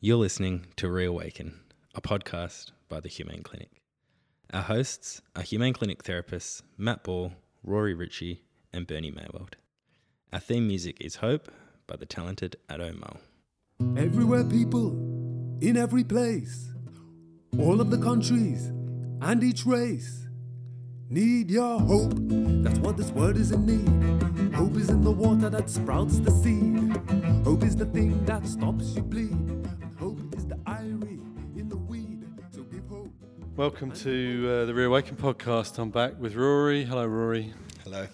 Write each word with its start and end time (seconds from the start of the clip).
You're 0.00 0.18
listening 0.18 0.66
to 0.76 0.88
Reawaken, 0.88 1.58
a 1.92 2.00
podcast 2.00 2.70
by 2.88 3.00
the 3.00 3.08
Humane 3.08 3.42
Clinic. 3.42 3.82
Our 4.52 4.62
hosts 4.62 5.22
are 5.34 5.42
Humane 5.42 5.72
Clinic 5.72 6.04
therapists 6.04 6.62
Matt 6.76 7.02
Ball, 7.02 7.32
Rory 7.64 7.94
Ritchie, 7.94 8.44
and 8.72 8.86
Bernie 8.86 9.10
Maywald. 9.10 9.54
Our 10.32 10.38
theme 10.38 10.68
music 10.68 10.98
is 11.00 11.16
Hope 11.16 11.50
by 11.88 11.96
the 11.96 12.06
talented 12.06 12.54
Ado 12.68 12.92
Mull. 12.92 13.96
Everywhere, 13.96 14.44
people, 14.44 14.92
in 15.60 15.76
every 15.76 16.04
place, 16.04 16.68
all 17.58 17.80
of 17.80 17.90
the 17.90 17.98
countries 17.98 18.66
and 19.20 19.42
each 19.42 19.66
race 19.66 20.28
need 21.10 21.50
your 21.50 21.80
hope. 21.80 22.12
That's 22.14 22.78
what 22.78 22.96
this 22.96 23.10
world 23.10 23.36
is 23.36 23.50
in 23.50 23.66
need. 23.66 24.54
Hope 24.54 24.76
is 24.76 24.90
in 24.90 25.02
the 25.02 25.10
water 25.10 25.50
that 25.50 25.68
sprouts 25.68 26.20
the 26.20 26.30
seed. 26.30 26.96
Hope 27.44 27.64
is 27.64 27.74
the 27.74 27.86
thing 27.86 28.24
that 28.26 28.46
stops 28.46 28.94
you 28.94 29.02
bleed. 29.02 29.57
Welcome 33.58 33.90
to 33.90 34.48
uh, 34.62 34.64
the 34.66 34.72
Reawaken 34.72 35.16
podcast. 35.16 35.80
I'm 35.80 35.90
back 35.90 36.12
with 36.20 36.36
Rory. 36.36 36.84
Hello, 36.84 37.04
Rory. 37.04 37.52
Hello. 37.82 38.06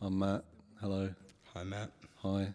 I'm 0.00 0.16
Matt. 0.16 0.44
Hello. 0.80 1.12
Hi, 1.54 1.64
Matt. 1.64 1.90
Hi. 2.22 2.54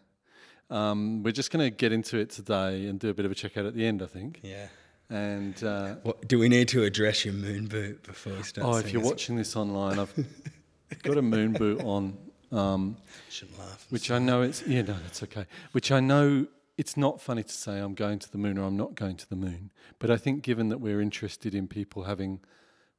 Um, 0.70 1.24
we're 1.24 1.34
just 1.34 1.52
going 1.52 1.66
to 1.66 1.70
get 1.70 1.92
into 1.92 2.18
it 2.18 2.30
today 2.30 2.88
and 2.88 3.02
do 3.02 3.10
a 3.10 3.14
bit 3.14 3.26
of 3.26 3.34
a 3.34 3.36
check 3.36 3.58
out 3.58 3.66
at 3.66 3.76
the 3.76 3.86
end, 3.86 4.02
I 4.02 4.06
think. 4.06 4.40
Yeah. 4.44 4.68
And 5.10 5.62
uh, 5.62 5.96
What, 6.04 6.26
do 6.26 6.40
we 6.40 6.48
need 6.48 6.70
to 6.70 6.84
address 6.84 7.26
your 7.26 7.34
moon 7.34 7.66
boot 7.68 8.02
before 8.04 8.32
we 8.32 8.44
start? 8.44 8.66
oh, 8.66 8.78
if 8.78 8.94
you're 8.94 9.04
watching 9.04 9.36
this 9.36 9.58
online, 9.58 10.00
I've 10.00 10.14
got 11.04 11.18
a 11.18 11.22
moon 11.22 11.52
boot 11.52 11.82
on, 11.84 12.18
um, 12.54 12.96
shouldn't 13.30 13.60
laugh. 13.60 13.88
which 13.90 14.10
I 14.10 14.20
know 14.20 14.42
it's 14.44 14.66
yeah, 14.66 14.84
no, 14.84 14.96
that's 15.04 15.22
okay. 15.24 15.46
Which 15.74 15.92
I 15.92 16.00
know 16.00 16.48
it's 16.78 16.96
not 16.96 17.20
funny 17.20 17.44
to 17.44 17.52
say 17.52 17.80
I'm 17.80 17.96
going 17.96 18.20
to 18.20 18.32
the 18.32 18.38
moon 18.38 18.58
or 18.58 18.64
I'm 18.64 18.78
not 18.78 18.96
going 18.96 19.18
to 19.18 19.30
the 19.30 19.36
moon, 19.36 19.72
but 20.00 20.12
I 20.12 20.18
think 20.18 20.44
given 20.44 20.70
that 20.70 20.80
we're 20.80 21.02
interested 21.02 21.56
in 21.56 21.68
people 21.68 22.04
having 22.04 22.40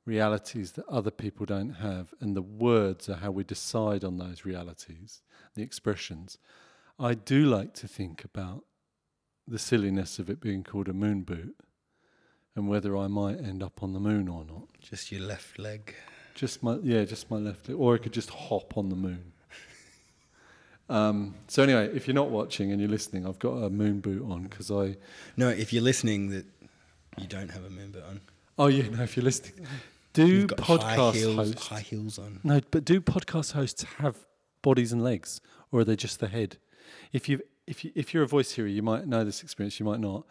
realities 0.04 0.72
that 0.72 0.86
other 0.88 1.10
people 1.10 1.46
don't 1.46 1.74
have, 1.74 2.12
and 2.20 2.34
the 2.34 2.42
words 2.42 3.08
are 3.08 3.16
how 3.16 3.30
we 3.30 3.44
decide 3.44 4.02
on 4.02 4.16
those 4.16 4.44
realities, 4.44 5.22
the 5.54 5.62
expressions. 5.62 6.38
I 6.98 7.14
do 7.14 7.44
like 7.44 7.74
to 7.74 7.86
think 7.86 8.24
about 8.24 8.64
the 9.46 9.58
silliness 9.58 10.18
of 10.18 10.28
it 10.28 10.40
being 10.40 10.64
called 10.64 10.88
a 10.88 10.92
moon 10.92 11.22
boot 11.22 11.54
and 12.56 12.68
whether 12.68 12.96
I 12.96 13.06
might 13.06 13.38
end 13.38 13.62
up 13.62 13.82
on 13.82 13.92
the 13.92 14.00
moon 14.00 14.28
or 14.28 14.44
not. 14.44 14.66
Just 14.80 15.12
your 15.12 15.20
left 15.20 15.58
leg. 15.58 15.94
Just 16.34 16.62
my 16.62 16.78
yeah, 16.82 17.04
just 17.04 17.30
my 17.30 17.36
left 17.36 17.68
leg, 17.68 17.78
or 17.78 17.94
I 17.94 17.98
could 17.98 18.12
just 18.12 18.30
hop 18.30 18.76
on 18.76 18.88
the 18.88 18.96
moon. 18.96 19.32
Um, 20.88 21.34
so 21.48 21.62
anyway, 21.62 21.90
if 21.94 22.06
you're 22.06 22.14
not 22.14 22.30
watching 22.30 22.72
and 22.72 22.80
you're 22.80 22.90
listening, 22.90 23.26
I've 23.26 23.38
got 23.38 23.54
a 23.54 23.70
moon 23.70 24.00
boot 24.00 24.24
on 24.30 24.44
because 24.44 24.70
I. 24.70 24.96
No, 25.36 25.48
if 25.48 25.72
you're 25.72 25.82
listening, 25.82 26.30
that 26.30 26.46
you 27.18 27.26
don't 27.26 27.50
have 27.50 27.64
a 27.64 27.70
moon 27.70 27.90
boot 27.90 28.04
on. 28.08 28.20
Oh 28.58 28.66
yeah, 28.66 28.88
no. 28.88 29.02
If 29.02 29.16
you're 29.16 29.24
listening, 29.24 29.66
do 30.12 30.46
got 30.46 30.60
high 30.60 30.96
podcast 30.96 31.14
heels, 31.14 31.36
hosts? 31.36 31.66
high 31.66 31.80
heels 31.80 32.18
on. 32.18 32.40
No, 32.42 32.60
but 32.70 32.84
do 32.84 33.00
podcast 33.00 33.52
hosts 33.52 33.84
have 33.98 34.16
bodies 34.62 34.92
and 34.92 35.02
legs, 35.02 35.40
or 35.70 35.80
are 35.80 35.84
they 35.84 35.96
just 35.96 36.20
the 36.20 36.28
head? 36.28 36.56
If 37.12 37.28
you 37.28 37.40
if 37.66 37.84
you 37.84 37.92
if 37.94 38.14
you're 38.14 38.22
a 38.22 38.28
voice 38.28 38.52
hearer, 38.52 38.68
you 38.68 38.82
might 38.82 39.06
know 39.06 39.24
this 39.24 39.42
experience. 39.42 39.78
You 39.78 39.86
might 39.86 40.00
not. 40.00 40.26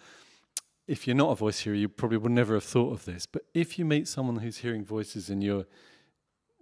If 0.87 1.05
you're 1.05 1.17
not 1.17 1.31
a 1.31 1.35
voice 1.35 1.59
hearer, 1.59 1.75
you 1.75 1.89
probably 1.89 2.17
would 2.17 2.31
never 2.31 2.53
have 2.55 2.63
thought 2.63 2.93
of 2.93 3.05
this. 3.05 3.25
But 3.25 3.43
if 3.53 3.77
you 3.77 3.85
meet 3.85 4.07
someone 4.07 4.37
who's 4.37 4.57
hearing 4.57 4.85
voices 4.85 5.29
and 5.29 5.43
you're 5.43 5.65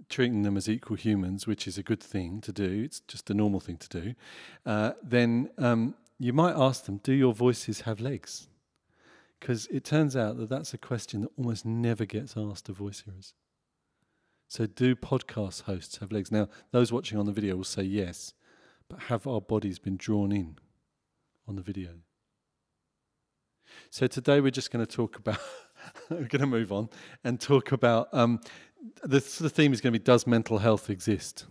treating 0.10 0.44
them 0.44 0.58
as 0.58 0.70
equal 0.70 0.98
humans, 0.98 1.48
which 1.48 1.68
is 1.68 1.78
a 1.78 1.84
good 1.84 2.02
thing 2.02 2.42
to 2.42 2.52
do, 2.52 2.84
it's 2.84 3.00
just 3.02 3.30
a 3.30 3.34
normal 3.34 3.60
thing 3.60 3.78
to 3.78 3.90
do, 3.90 4.16
uh, 4.66 4.92
then 5.04 5.50
um, 5.58 5.96
you 6.20 6.34
might 6.34 6.56
ask 6.56 6.86
them, 6.86 6.98
"Do 6.98 7.14
your 7.14 7.34
voices 7.34 7.82
have 7.82 8.00
legs?" 8.00 8.48
Because 9.40 9.68
it 9.68 9.84
turns 9.84 10.16
out 10.16 10.38
that 10.38 10.50
that's 10.50 10.74
a 10.74 10.78
question 10.78 11.22
that 11.22 11.32
almost 11.38 11.66
never 11.66 12.06
gets 12.06 12.36
asked 12.38 12.70
of 12.70 12.78
voice 12.78 13.02
hearers. 13.06 13.34
So, 14.48 14.66
do 14.66 14.96
podcast 14.96 15.64
hosts 15.64 15.98
have 15.98 16.12
legs? 16.12 16.32
Now, 16.32 16.48
those 16.72 16.92
watching 16.92 17.18
on 17.18 17.26
the 17.26 17.32
video 17.32 17.56
will 17.56 17.64
say 17.64 17.84
yes, 17.84 18.34
but 18.90 19.04
have 19.04 19.28
our 19.28 19.42
bodies 19.42 19.80
been 19.80 19.98
drawn 19.98 20.32
in 20.32 20.58
on 21.48 21.56
the 21.56 21.62
video? 21.62 21.92
So, 23.90 24.08
today 24.08 24.40
we're 24.42 24.52
just 24.52 24.72
going 24.72 24.86
to 24.86 24.92
talk 24.92 25.18
about, 25.18 25.40
we're 26.10 26.28
going 26.28 26.42
to 26.42 26.48
move 26.48 26.72
on 26.72 26.90
and 27.24 27.40
talk 27.40 27.72
about 27.72 28.08
um, 28.14 28.40
the, 29.04 29.20
the 29.20 29.50
theme 29.50 29.74
is 29.74 29.82
going 29.82 29.94
to 29.94 30.00
be 30.00 30.04
Does 30.04 30.26
mental 30.26 30.60
health 30.60 30.90
exist? 30.90 31.46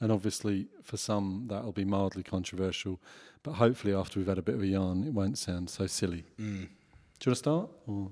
And 0.00 0.10
obviously, 0.10 0.68
for 0.82 0.96
some, 0.96 1.46
that'll 1.48 1.72
be 1.72 1.84
mildly 1.84 2.22
controversial, 2.22 3.00
but 3.42 3.52
hopefully, 3.52 3.94
after 3.94 4.18
we've 4.18 4.28
had 4.28 4.38
a 4.38 4.42
bit 4.42 4.54
of 4.54 4.62
a 4.62 4.66
yarn, 4.66 5.04
it 5.04 5.12
won't 5.12 5.36
sound 5.36 5.68
so 5.68 5.86
silly. 5.86 6.24
Mm. 6.40 6.68
Do 7.18 7.30
you 7.30 7.30
want 7.30 7.34
to 7.34 7.34
start? 7.34 7.70
Or? 7.86 8.10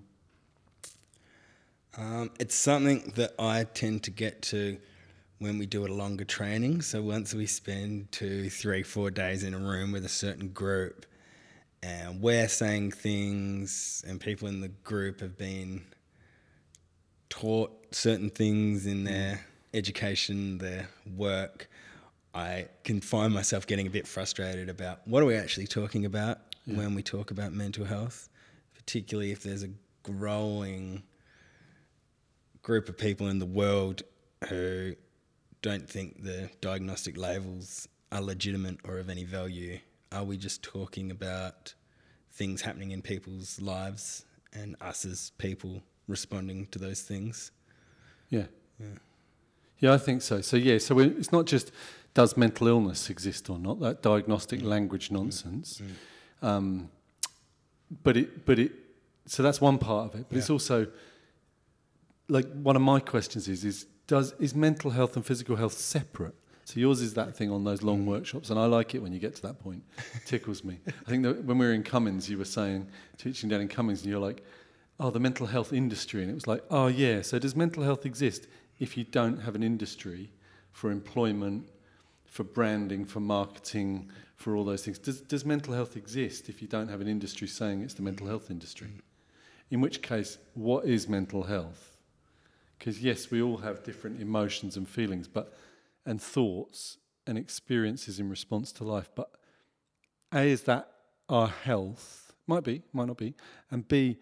Um, 1.96 2.30
it's 2.38 2.54
something 2.54 3.12
that 3.16 3.34
I 3.38 3.64
tend 3.64 4.02
to 4.04 4.10
get 4.10 4.42
to 4.42 4.78
when 5.38 5.58
we 5.58 5.66
do 5.66 5.86
a 5.86 5.88
longer 5.88 6.24
training. 6.24 6.82
So 6.82 7.00
once 7.00 7.32
we 7.32 7.46
spend 7.46 8.12
two, 8.12 8.50
three, 8.50 8.82
four 8.82 9.10
days 9.10 9.42
in 9.42 9.54
a 9.54 9.58
room 9.58 9.92
with 9.92 10.04
a 10.04 10.10
certain 10.10 10.48
group, 10.48 11.06
and 11.82 12.20
we're 12.20 12.48
saying 12.48 12.92
things, 12.92 14.04
and 14.06 14.20
people 14.20 14.48
in 14.48 14.60
the 14.60 14.68
group 14.68 15.20
have 15.20 15.38
been 15.38 15.84
taught 17.30 17.94
certain 17.94 18.30
things 18.30 18.86
in 18.86 19.04
their 19.04 19.44
education, 19.74 20.58
their 20.58 20.88
work, 21.16 21.68
I 22.34 22.68
can 22.84 23.00
find 23.00 23.32
myself 23.32 23.66
getting 23.66 23.86
a 23.86 23.90
bit 23.90 24.06
frustrated 24.06 24.68
about 24.68 25.06
what 25.06 25.22
are 25.22 25.26
we 25.26 25.34
actually 25.36 25.66
talking 25.66 26.04
about 26.04 26.38
when 26.66 26.94
we 26.94 27.02
talk 27.02 27.30
about 27.30 27.52
mental 27.52 27.84
health, 27.84 28.28
particularly 28.74 29.32
if 29.32 29.42
there's 29.42 29.62
a 29.62 29.70
growing 30.02 31.02
group 32.62 32.88
of 32.88 32.98
people 32.98 33.28
in 33.28 33.38
the 33.38 33.46
world 33.46 34.02
who 34.48 34.94
don't 35.62 35.88
think 35.88 36.22
the 36.22 36.50
diagnostic 36.60 37.16
labels 37.16 37.88
are 38.12 38.20
legitimate 38.20 38.78
or 38.84 38.98
of 38.98 39.08
any 39.08 39.24
value. 39.24 39.78
Are 40.12 40.24
we 40.24 40.36
just 40.36 40.62
talking 40.62 41.10
about 41.10 41.74
things 42.32 42.62
happening 42.62 42.92
in 42.92 43.02
people's 43.02 43.60
lives 43.60 44.24
and 44.52 44.76
us 44.80 45.04
as 45.04 45.32
people 45.38 45.82
responding 46.08 46.66
to 46.72 46.78
those 46.78 47.02
things? 47.02 47.52
Yeah. 48.30 48.46
Yeah, 49.78 49.92
I 49.92 49.98
think 49.98 50.22
so. 50.22 50.40
So 50.40 50.56
yeah, 50.56 50.78
so 50.78 50.98
it's 50.98 51.30
not 51.30 51.46
just 51.46 51.70
does 52.14 52.36
mental 52.36 52.66
illness 52.66 53.10
exist 53.10 53.48
or 53.48 53.58
not 53.58 53.78
that 53.80 54.02
diagnostic 54.02 54.60
mm. 54.60 54.64
language 54.64 55.10
nonsense, 55.10 55.80
mm. 55.80 55.90
Mm. 56.42 56.48
um, 56.48 56.90
but 58.02 58.16
it 58.16 58.44
but 58.44 58.58
it 58.58 58.72
so 59.26 59.42
that's 59.42 59.60
one 59.60 59.78
part 59.78 60.12
of 60.12 60.20
it. 60.20 60.26
But 60.28 60.38
it's 60.38 60.50
also 60.50 60.88
like 62.28 62.50
one 62.52 62.74
of 62.74 62.82
my 62.82 62.98
questions 62.98 63.46
is 63.46 63.64
is 63.64 63.86
does 64.06 64.34
is 64.40 64.54
mental 64.54 64.90
health 64.90 65.14
and 65.14 65.24
physical 65.24 65.56
health 65.56 65.74
separate? 65.74 66.34
So 66.64 66.80
yours 66.80 67.00
is 67.00 67.14
that 67.14 67.34
thing 67.34 67.50
on 67.50 67.64
those 67.64 67.82
long 67.82 68.04
workshops, 68.04 68.50
and 68.50 68.58
I 68.58 68.66
like 68.66 68.94
it 68.94 69.02
when 69.02 69.12
you 69.12 69.18
get 69.18 69.34
to 69.36 69.42
that 69.42 69.58
point. 69.58 69.82
It 70.14 70.26
tickles 70.26 70.64
me. 70.64 70.78
I 70.86 71.08
think 71.08 71.22
that 71.22 71.44
when 71.44 71.56
we 71.56 71.64
were 71.64 71.72
in 71.72 71.82
Cummins, 71.82 72.28
you 72.28 72.36
were 72.36 72.44
saying 72.44 72.88
teaching 73.16 73.48
down 73.48 73.62
in 73.62 73.68
Cummins, 73.68 74.02
and 74.02 74.10
you're 74.10 74.20
like, 74.20 74.44
"Oh, 75.00 75.10
the 75.10 75.20
mental 75.20 75.46
health 75.46 75.72
industry," 75.72 76.22
and 76.22 76.30
it 76.30 76.34
was 76.34 76.46
like, 76.46 76.64
"Oh 76.70 76.88
yeah." 76.88 77.22
So 77.22 77.38
does 77.38 77.54
mental 77.54 77.82
health 77.82 78.04
exist 78.04 78.46
if 78.78 78.96
you 78.96 79.04
don't 79.04 79.40
have 79.40 79.54
an 79.54 79.62
industry 79.62 80.32
for 80.72 80.90
employment, 80.90 81.68
for 82.24 82.44
branding, 82.44 83.04
for 83.04 83.20
marketing, 83.20 84.10
for 84.36 84.54
all 84.54 84.64
those 84.64 84.84
things? 84.84 84.98
Does 84.98 85.20
does 85.20 85.44
mental 85.44 85.74
health 85.74 85.96
exist 85.96 86.48
if 86.48 86.62
you 86.62 86.68
don't 86.68 86.88
have 86.88 87.00
an 87.00 87.08
industry 87.08 87.48
saying 87.48 87.82
it's 87.82 87.94
the 87.94 88.02
mental 88.02 88.26
health 88.26 88.50
industry? 88.50 88.90
In 89.70 89.80
which 89.80 90.02
case, 90.02 90.38
what 90.54 90.86
is 90.86 91.08
mental 91.08 91.42
health? 91.42 91.96
Because 92.78 93.02
yes, 93.02 93.30
we 93.30 93.42
all 93.42 93.58
have 93.58 93.82
different 93.82 94.20
emotions 94.20 94.76
and 94.76 94.88
feelings, 94.88 95.28
but 95.28 95.52
and 96.06 96.22
thoughts 96.22 96.98
and 97.26 97.36
experiences 97.36 98.18
in 98.18 98.28
response 98.30 98.72
to 98.72 98.84
life. 98.84 99.10
But 99.14 99.30
A 100.32 100.50
is 100.50 100.62
that 100.62 100.90
our 101.28 101.48
health 101.48 102.32
might 102.46 102.64
be, 102.64 102.82
might 102.92 103.06
not 103.06 103.18
be, 103.18 103.34
and 103.70 103.86
B, 103.86 104.16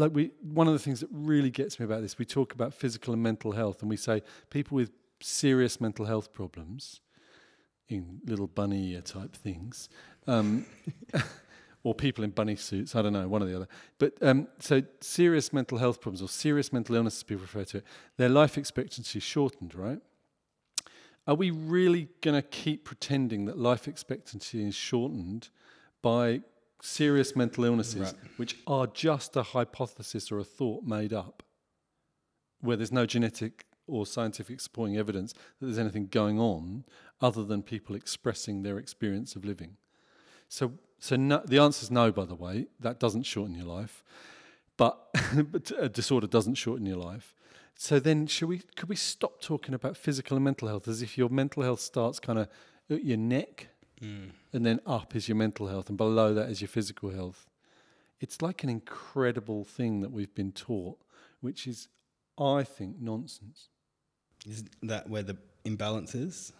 like 0.00 0.14
we 0.14 0.30
one 0.40 0.66
of 0.66 0.72
the 0.72 0.78
things 0.78 1.00
that 1.00 1.08
really 1.12 1.50
gets 1.50 1.78
me 1.78 1.84
about 1.84 2.00
this, 2.00 2.18
we 2.18 2.24
talk 2.24 2.52
about 2.52 2.74
physical 2.74 3.12
and 3.12 3.22
mental 3.22 3.52
health, 3.52 3.82
and 3.82 3.90
we 3.90 3.96
say 3.96 4.22
people 4.48 4.74
with 4.74 4.90
serious 5.20 5.80
mental 5.80 6.06
health 6.06 6.32
problems, 6.32 7.00
in 7.88 8.20
little 8.24 8.46
bunny 8.46 8.92
ear 8.92 9.02
type 9.02 9.36
things. 9.36 9.88
Um, 10.26 10.66
or 11.82 11.94
people 11.94 12.22
in 12.24 12.30
bunny 12.30 12.56
suits. 12.56 12.94
I 12.94 13.02
don't 13.02 13.14
know, 13.14 13.26
one 13.26 13.42
or 13.42 13.46
the 13.46 13.56
other. 13.56 13.68
But 13.98 14.14
um, 14.22 14.48
so 14.58 14.82
serious 15.00 15.52
mental 15.52 15.78
health 15.78 16.00
problems 16.00 16.20
or 16.20 16.28
serious 16.28 16.72
mental 16.72 16.94
illnesses 16.94 17.22
people 17.22 17.42
refer 17.42 17.64
to 17.64 17.78
it, 17.78 17.84
their 18.18 18.28
life 18.28 18.58
expectancy 18.58 19.18
is 19.18 19.22
shortened, 19.22 19.74
right? 19.74 19.98
Are 21.26 21.34
we 21.34 21.50
really 21.50 22.08
going 22.20 22.34
to 22.34 22.46
keep 22.46 22.84
pretending 22.84 23.46
that 23.46 23.58
life 23.58 23.88
expectancy 23.88 24.66
is 24.66 24.74
shortened 24.74 25.48
by 26.02 26.42
serious 26.82 27.36
mental 27.36 27.64
illnesses, 27.64 28.14
Right. 28.14 28.38
which 28.38 28.56
are 28.66 28.86
just 28.86 29.36
a 29.36 29.42
hypothesis 29.42 30.30
or 30.32 30.38
a 30.38 30.44
thought 30.44 30.84
made 30.84 31.12
up, 31.12 31.42
where 32.60 32.76
there's 32.76 32.92
no 32.92 33.06
genetic 33.06 33.66
or 33.86 34.06
scientific 34.06 34.60
supporting 34.60 34.96
evidence 34.96 35.32
that 35.32 35.66
there's 35.66 35.78
anything 35.78 36.06
going 36.06 36.38
on 36.38 36.84
other 37.20 37.44
than 37.44 37.62
people 37.62 37.96
expressing 37.96 38.62
their 38.62 38.78
experience 38.78 39.34
of 39.36 39.44
living? 39.44 39.76
So, 40.48 40.78
So 40.98 41.16
no, 41.16 41.42
the 41.44 41.58
answer 41.58 41.84
is 41.84 41.90
no. 41.90 42.12
By 42.12 42.26
the 42.26 42.34
way, 42.34 42.66
that 42.78 43.00
doesn't 43.00 43.22
shorten 43.22 43.54
your 43.54 43.66
life, 43.66 44.04
but, 44.76 45.08
but 45.50 45.72
a 45.78 45.88
disorder 45.88 46.26
doesn't 46.26 46.56
shorten 46.56 46.86
your 46.86 46.98
life. 46.98 47.34
So 47.74 47.98
then, 47.98 48.26
should 48.26 48.48
we? 48.50 48.58
Could 48.76 48.90
we 48.90 48.96
stop 48.96 49.40
talking 49.40 49.74
about 49.74 49.96
physical 49.96 50.36
and 50.36 50.44
mental 50.44 50.68
health 50.68 50.86
as 50.86 51.00
if 51.00 51.16
your 51.16 51.30
mental 51.30 51.62
health 51.62 51.80
starts 51.80 52.20
kind 52.20 52.38
of 52.38 52.48
at 52.90 53.02
your 53.04 53.16
neck, 53.16 53.68
Mm. 54.02 54.30
and 54.54 54.64
then 54.64 54.80
up 54.86 55.14
is 55.14 55.28
your 55.28 55.36
mental 55.36 55.66
health, 55.66 55.88
and 55.88 55.98
below 55.98 56.32
that 56.34 56.48
is 56.48 56.60
your 56.60 56.68
physical 56.68 57.10
health? 57.10 57.46
It's 58.20 58.40
like 58.40 58.62
an 58.62 58.70
incredible 58.70 59.64
thing 59.64 60.00
that 60.00 60.10
we've 60.10 60.34
been 60.34 60.52
taught, 60.52 60.98
which 61.40 61.66
is, 61.66 61.88
I 62.38 62.62
think, 62.62 62.96
nonsense. 63.00 63.68
Is 64.46 64.64
that 64.82 65.08
where 65.08 65.22
the 65.22 65.36
imbalance 65.64 66.14
is? 66.14 66.52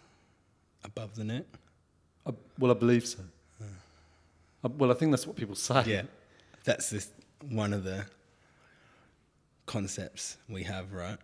Above 0.83 1.15
the 1.15 1.23
net? 1.23 1.47
I, 2.25 2.31
well, 2.59 2.71
I 2.71 2.75
believe 2.75 3.05
so. 3.05 3.19
I, 4.63 4.67
well, 4.67 4.91
I 4.91 4.93
think 4.93 5.11
that's 5.11 5.25
what 5.25 5.35
people 5.35 5.55
say. 5.55 5.83
Yeah. 5.85 6.03
That's 6.63 6.89
this, 6.89 7.09
one 7.49 7.73
of 7.73 7.83
the 7.83 8.05
concepts 9.65 10.37
we 10.47 10.63
have, 10.63 10.93
right? 10.93 11.17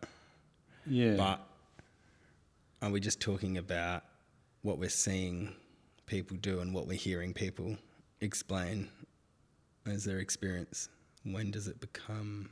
Yeah. 0.85 1.15
But 1.15 1.47
are 2.81 2.89
we 2.89 2.99
just 2.99 3.19
talking 3.19 3.57
about 3.57 4.03
what 4.61 4.79
we're 4.79 4.89
seeing 4.89 5.53
people 6.07 6.37
do 6.37 6.59
and 6.59 6.73
what 6.73 6.87
we're 6.87 6.97
hearing 6.97 7.33
people 7.33 7.77
explain 8.21 8.89
as 9.85 10.05
their 10.05 10.17
experience? 10.19 10.89
When 11.23 11.51
does 11.51 11.67
it 11.67 11.79
become 11.79 12.49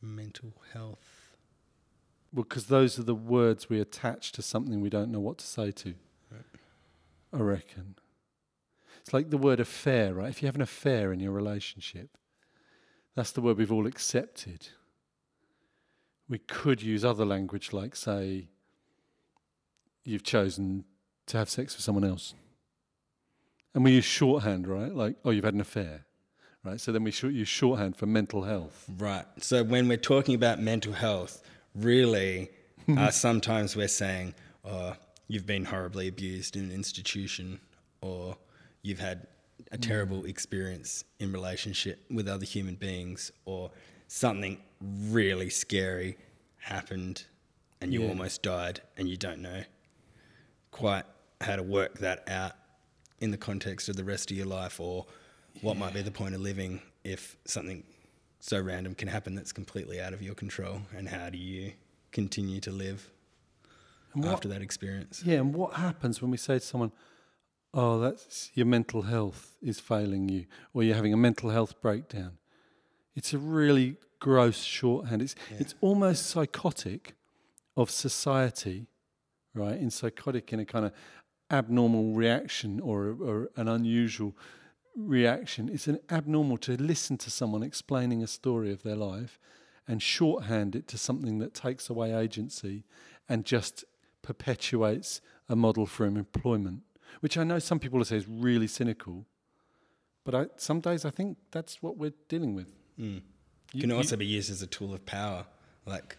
mental 0.00 0.52
health? 0.72 1.36
Well, 2.32 2.44
because 2.44 2.66
those 2.66 2.98
are 2.98 3.04
the 3.04 3.14
words 3.14 3.68
we 3.68 3.80
attach 3.80 4.32
to 4.32 4.42
something 4.42 4.80
we 4.80 4.90
don't 4.90 5.12
know 5.12 5.20
what 5.20 5.38
to 5.38 5.46
say 5.46 5.70
to. 5.72 5.94
I 7.32 7.38
reckon. 7.38 7.96
It's 9.00 9.12
like 9.12 9.30
the 9.30 9.38
word 9.38 9.60
affair, 9.60 10.14
right? 10.14 10.30
If 10.30 10.40
you 10.40 10.46
have 10.46 10.54
an 10.54 10.62
affair 10.62 11.12
in 11.12 11.20
your 11.20 11.32
relationship, 11.32 12.16
that's 13.14 13.32
the 13.32 13.40
word 13.40 13.58
we've 13.58 13.72
all 13.72 13.86
accepted. 13.86 14.68
We 16.28 16.38
could 16.38 16.80
use 16.80 17.04
other 17.04 17.24
language 17.24 17.72
like, 17.72 17.96
say, 17.96 18.48
you've 20.04 20.22
chosen 20.22 20.84
to 21.26 21.38
have 21.38 21.50
sex 21.50 21.74
with 21.76 21.84
someone 21.84 22.04
else. 22.04 22.34
And 23.74 23.82
we 23.84 23.92
use 23.92 24.04
shorthand, 24.04 24.66
right? 24.68 24.94
Like, 24.94 25.16
oh, 25.24 25.30
you've 25.30 25.44
had 25.44 25.54
an 25.54 25.60
affair, 25.60 26.04
right? 26.62 26.80
So 26.80 26.92
then 26.92 27.02
we 27.04 27.10
sh- 27.10 27.24
use 27.24 27.48
shorthand 27.48 27.96
for 27.96 28.06
mental 28.06 28.42
health. 28.44 28.86
Right. 28.98 29.26
So 29.38 29.64
when 29.64 29.88
we're 29.88 29.96
talking 29.96 30.34
about 30.34 30.60
mental 30.60 30.92
health, 30.92 31.42
really, 31.74 32.50
uh, 32.96 33.10
sometimes 33.10 33.74
we're 33.76 33.88
saying, 33.88 34.34
oh, 34.64 34.94
you've 35.26 35.46
been 35.46 35.64
horribly 35.64 36.06
abused 36.08 36.54
in 36.56 36.64
an 36.64 36.72
institution, 36.72 37.58
or 38.00 38.36
you've 38.82 39.00
had 39.00 39.26
a 39.72 39.78
terrible 39.78 40.24
experience 40.26 41.04
in 41.18 41.32
relationship 41.32 41.98
with 42.10 42.28
other 42.28 42.44
human 42.44 42.76
beings, 42.76 43.32
or 43.44 43.70
something 44.06 44.58
really 44.80 45.50
scary 45.50 46.16
happened 46.58 47.24
and 47.80 47.92
you 47.92 48.02
Yeah. 48.02 48.08
almost 48.08 48.42
died 48.42 48.80
and 48.96 49.08
you 49.08 49.16
don't 49.16 49.40
know 49.40 49.64
quite 50.70 51.04
how 51.40 51.56
to 51.56 51.62
work 51.62 51.98
that 51.98 52.28
out 52.28 52.52
in 53.24 53.30
the 53.30 53.38
context 53.38 53.88
of 53.88 53.96
the 53.96 54.04
rest 54.04 54.30
of 54.30 54.36
your 54.36 54.46
life 54.46 54.78
or 54.78 55.06
what 55.62 55.76
might 55.78 55.94
be 55.94 56.02
the 56.02 56.10
point 56.10 56.34
of 56.34 56.40
living 56.42 56.80
if 57.04 57.36
something 57.46 57.82
so 58.38 58.60
random 58.60 58.94
can 58.94 59.08
happen 59.08 59.34
that's 59.34 59.52
completely 59.52 59.98
out 59.98 60.12
of 60.12 60.20
your 60.20 60.34
control 60.34 60.82
and 60.94 61.08
how 61.08 61.30
do 61.30 61.38
you 61.38 61.72
continue 62.12 62.60
to 62.60 62.70
live 62.70 63.10
what- 64.12 64.26
after 64.28 64.46
that 64.48 64.60
experience 64.60 65.22
Yeah, 65.24 65.38
and 65.40 65.54
what 65.54 65.72
happens 65.74 66.20
when 66.20 66.30
we 66.30 66.36
say 66.36 66.58
to 66.58 66.64
someone, 66.64 66.92
"Oh, 67.72 67.98
that's 67.98 68.50
your 68.54 68.66
mental 68.66 69.02
health 69.02 69.56
is 69.62 69.80
failing 69.80 70.28
you," 70.28 70.44
or 70.74 70.82
you're 70.84 70.94
having 70.94 71.14
a 71.14 71.16
mental 71.16 71.48
health 71.50 71.80
breakdown? 71.80 72.38
It's 73.16 73.32
a 73.32 73.38
really 73.38 73.96
gross 74.20 74.62
shorthand. 74.62 75.22
It's 75.22 75.34
it's 75.58 75.74
almost 75.80 76.26
psychotic 76.26 77.14
of 77.76 77.90
society, 77.90 78.86
right? 79.54 79.78
In 79.80 79.90
psychotic, 79.90 80.52
in 80.52 80.60
a 80.60 80.64
kind 80.66 80.84
of 80.84 80.92
abnormal 81.58 82.12
reaction 82.12 82.80
or, 82.80 83.16
or 83.28 83.50
an 83.56 83.68
unusual 83.68 84.34
reaction. 84.96 85.68
It's 85.72 85.86
an 85.88 85.98
abnormal 86.10 86.58
to 86.58 86.72
listen 86.76 87.16
to 87.18 87.30
someone 87.30 87.62
explaining 87.62 88.22
a 88.22 88.26
story 88.26 88.72
of 88.72 88.82
their 88.82 88.96
life 88.96 89.38
and 89.86 90.02
shorthand 90.02 90.74
it 90.74 90.88
to 90.88 90.98
something 90.98 91.38
that 91.38 91.54
takes 91.54 91.88
away 91.90 92.14
agency 92.14 92.84
and 93.28 93.44
just 93.44 93.84
perpetuates 94.22 95.20
a 95.48 95.56
model 95.56 95.86
for 95.86 96.06
employment, 96.06 96.80
which 97.20 97.36
I 97.36 97.44
know 97.44 97.58
some 97.58 97.78
people 97.78 97.98
will 97.98 98.04
say 98.06 98.16
is 98.16 98.28
really 98.28 98.66
cynical. 98.66 99.26
But 100.24 100.34
I, 100.34 100.46
some 100.56 100.80
days 100.80 101.04
I 101.04 101.10
think 101.10 101.36
that's 101.50 101.82
what 101.82 101.96
we're 101.98 102.14
dealing 102.28 102.54
with. 102.54 102.68
Mm. 102.98 103.22
You- 103.72 103.80
can 103.80 103.90
you- 103.90 103.96
also 103.96 104.16
be 104.16 104.26
used 104.26 104.50
as 104.50 104.62
a 104.62 104.66
tool 104.66 104.94
of 104.94 105.04
power 105.06 105.46
like 105.86 106.16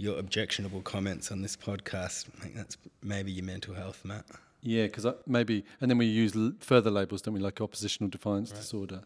your 0.00 0.18
objectionable 0.18 0.80
comments 0.80 1.30
on 1.30 1.42
this 1.42 1.56
podcast 1.56 2.28
I 2.38 2.42
think 2.42 2.54
that's 2.56 2.76
maybe 3.02 3.30
your 3.30 3.44
mental 3.44 3.74
health 3.74 4.04
matt 4.04 4.24
Yeah, 4.62 4.84
because 4.86 5.06
maybe, 5.26 5.64
and 5.80 5.90
then 5.90 5.98
we 5.98 6.06
use 6.06 6.36
l- 6.36 6.52
further 6.60 6.90
labels, 6.90 7.22
don't 7.22 7.34
we? 7.34 7.40
Like 7.40 7.60
oppositional 7.60 8.10
defiance 8.10 8.50
disorder. 8.50 9.02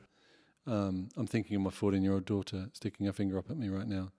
Um, 0.67 1.09
I'm 1.17 1.27
thinking 1.27 1.57
of 1.57 1.63
my 1.63 1.71
14 1.71 2.03
year 2.03 2.13
old 2.13 2.25
daughter 2.25 2.69
sticking 2.73 3.07
her 3.07 3.13
finger 3.13 3.39
up 3.39 3.51
at 3.51 3.57
me 3.57 3.69
right 3.69 3.87
now. 3.87 4.11